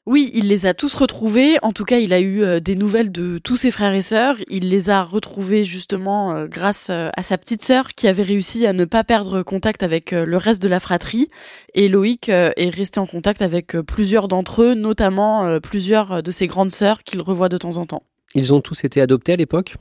Oui, 0.07 0.31
il 0.33 0.47
les 0.47 0.65
a 0.65 0.73
tous 0.73 0.93
retrouvés. 0.93 1.57
En 1.63 1.73
tout 1.73 1.83
cas, 1.83 1.97
il 1.97 2.13
a 2.13 2.21
eu 2.21 2.41
euh, 2.41 2.61
des 2.61 2.77
nouvelles 2.77 3.11
de 3.11 3.39
tous 3.39 3.57
ses 3.57 3.71
frères 3.71 3.93
et 3.93 4.01
sœurs. 4.01 4.37
Il 4.47 4.69
les 4.69 4.89
a 4.89 5.03
retrouvés 5.03 5.65
justement 5.65 6.33
euh, 6.33 6.47
grâce 6.47 6.87
euh, 6.89 7.09
à 7.17 7.23
sa 7.23 7.37
petite 7.37 7.61
sœur 7.61 7.89
qui 7.93 8.07
avait 8.07 8.23
réussi 8.23 8.65
à 8.65 8.71
ne 8.71 8.85
pas 8.85 9.03
perdre 9.03 9.43
contact 9.43 9.83
avec 9.83 10.11
le 10.11 10.37
reste 10.37 10.61
de 10.61 10.69
la 10.69 10.79
fratrie. 10.79 11.29
Et 11.73 11.89
Loïc 11.89 12.29
est 12.29 12.69
resté 12.69 13.01
en 13.01 13.05
contact 13.05 13.41
avec 13.41 13.75
plusieurs 13.81 14.29
d'entre 14.29 14.63
eux, 14.63 14.75
notamment 14.75 15.59
plusieurs 15.59 16.23
de 16.23 16.31
ses 16.31 16.47
grandes 16.47 16.71
sœurs 16.71 17.03
qu'il 17.03 17.19
revoit 17.19 17.49
de 17.49 17.57
temps 17.57 17.75
en 17.75 17.85
temps. 17.85 18.03
Ils 18.33 18.53
ont 18.53 18.61
tous 18.61 18.85
été 18.85 19.01
adoptés 19.01 19.33
à 19.33 19.35
l'époque? 19.35 19.75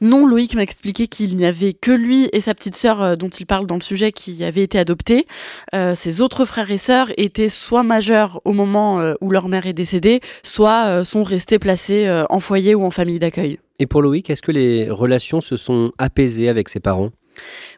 Non, 0.00 0.26
Loïc 0.26 0.54
m'a 0.54 0.62
expliqué 0.62 1.08
qu'il 1.08 1.36
n'y 1.36 1.44
avait 1.44 1.72
que 1.72 1.90
lui 1.90 2.28
et 2.32 2.40
sa 2.40 2.54
petite 2.54 2.76
sœur 2.76 3.02
euh, 3.02 3.16
dont 3.16 3.28
il 3.28 3.46
parle 3.46 3.66
dans 3.66 3.74
le 3.74 3.80
sujet 3.80 4.12
qui 4.12 4.44
avaient 4.44 4.62
été 4.62 4.78
adoptés. 4.78 5.26
Euh, 5.74 5.94
ses 5.96 6.20
autres 6.20 6.44
frères 6.44 6.70
et 6.70 6.78
sœurs 6.78 7.10
étaient 7.16 7.48
soit 7.48 7.82
majeurs 7.82 8.40
au 8.44 8.52
moment 8.52 9.00
euh, 9.00 9.14
où 9.20 9.30
leur 9.30 9.48
mère 9.48 9.66
est 9.66 9.72
décédée, 9.72 10.20
soit 10.42 11.04
sont 11.04 11.24
restés 11.24 11.58
placés 11.58 12.08
en 12.30 12.40
foyer 12.40 12.74
ou 12.74 12.84
en 12.84 12.90
famille 12.90 13.18
d'accueil. 13.18 13.58
Et 13.78 13.86
pour 13.86 14.02
Loïc, 14.02 14.30
est-ce 14.30 14.42
que 14.42 14.52
les 14.52 14.90
relations 14.90 15.40
se 15.40 15.56
sont 15.56 15.92
apaisées 15.98 16.48
avec 16.48 16.68
ses 16.68 16.80
parents? 16.80 17.10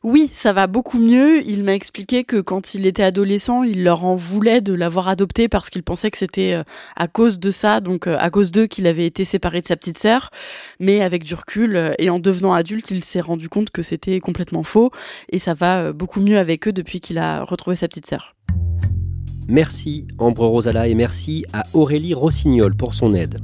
Oui, 0.03 0.31
ça 0.33 0.53
va 0.53 0.67
beaucoup 0.67 0.99
mieux. 0.99 1.47
Il 1.47 1.65
m'a 1.65 1.75
expliqué 1.75 2.25
que 2.25 2.41
quand 2.41 2.75
il 2.75 2.87
était 2.87 3.03
adolescent, 3.03 3.63
il 3.63 3.85
leur 3.85 4.05
en 4.05 4.17
voulait 4.17 4.61
de 4.61 4.73
l'avoir 4.73 5.09
adopté 5.09 5.49
parce 5.49 5.71
qu'il 5.71 5.83
pensait 5.83 6.11
que 6.11 6.19
c'était 6.19 6.55
euh, 6.55 6.63
à 6.97 7.09
cause 7.09 7.39
de 7.39 7.51
ça, 7.51 7.81
donc 7.81 8.07
euh, 8.07 8.17
à 8.19 8.31
cause 8.31 8.51
d'eux 8.51 8.67
qu'il 8.67 8.87
avait 8.87 9.07
été 9.07 9.25
séparé 9.25 9.61
de 9.61 9.67
sa 9.67 9.77
petite 9.77 9.99
sœur. 9.99 10.31
Mais 10.79 11.03
avec 11.03 11.25
du 11.25 11.35
recul 11.35 11.77
euh, 11.77 11.93
et 11.99 12.11
en 12.11 12.19
devenant 12.19 12.53
adulte, 12.53 12.91
il 12.91 13.05
s'est 13.05 13.21
rendu 13.21 13.49
compte 13.49 13.71
que 13.71 13.83
c'était 13.83 14.21
complètement 14.21 14.63
faux 14.63 14.91
et 15.31 15.39
ça 15.39 15.55
va 15.55 15.93
beaucoup 15.93 16.21
mieux 16.21 16.39
avec 16.39 16.69
eux 16.69 16.73
depuis 16.73 17.01
qu'il 17.01 17.19
a 17.19 17.45
retrouvé 17.45 17.77
sa 17.77 17.89
petite 17.89 18.07
sœur. 18.07 18.35
Merci 19.49 20.07
Ambre 20.19 20.47
Rosala 20.47 20.87
et 20.87 20.95
merci 20.95 21.45
à 21.53 21.65
Aurélie 21.75 22.15
Rossignol 22.15 22.77
pour 22.77 22.95
son 22.95 23.15
aide. 23.15 23.41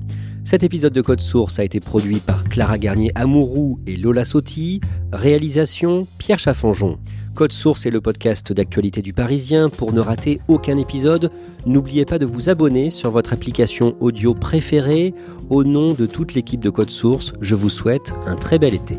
Cet 0.47 0.63
épisode 0.63 0.93
de 0.93 1.01
Code 1.01 1.21
Source 1.21 1.59
a 1.59 1.65
été 1.65 1.81
produit 1.81 2.21
par 2.21 2.45
Clara 2.45 2.79
Garnier-Amouroux 2.79 3.81
et 3.89 3.97
Lola 3.97 4.25
Sotti. 4.25 4.81
Réalisation 5.13 6.07
Pierre 6.19 6.39
Chaffanjon. 6.39 7.01
Code 7.35 7.51
Source 7.51 7.85
est 7.85 7.91
le 7.91 8.01
podcast 8.01 8.53
d'actualité 8.53 9.03
du 9.03 9.13
Parisien. 9.13 9.69
Pour 9.71 9.93
ne 9.93 9.99
rater 9.99 10.41
aucun 10.47 10.79
épisode, 10.79 11.33
n'oubliez 11.67 12.05
pas 12.05 12.21
de 12.21 12.27
vous 12.27 12.49
abonner 12.49 12.91
sur 12.91 13.11
votre 13.11 13.33
application 13.33 13.97
audio 13.99 14.35
préférée. 14.35 15.15
Au 15.51 15.65
nom 15.65 15.95
de 15.95 16.07
toute 16.07 16.35
l'équipe 16.35 16.61
de 16.61 16.71
Code 16.71 16.91
Source, 16.91 17.33
je 17.41 17.57
vous 17.57 17.69
souhaite 17.69 18.15
un 18.25 18.37
très 18.37 18.61
bel 18.61 18.75
été. 18.75 18.99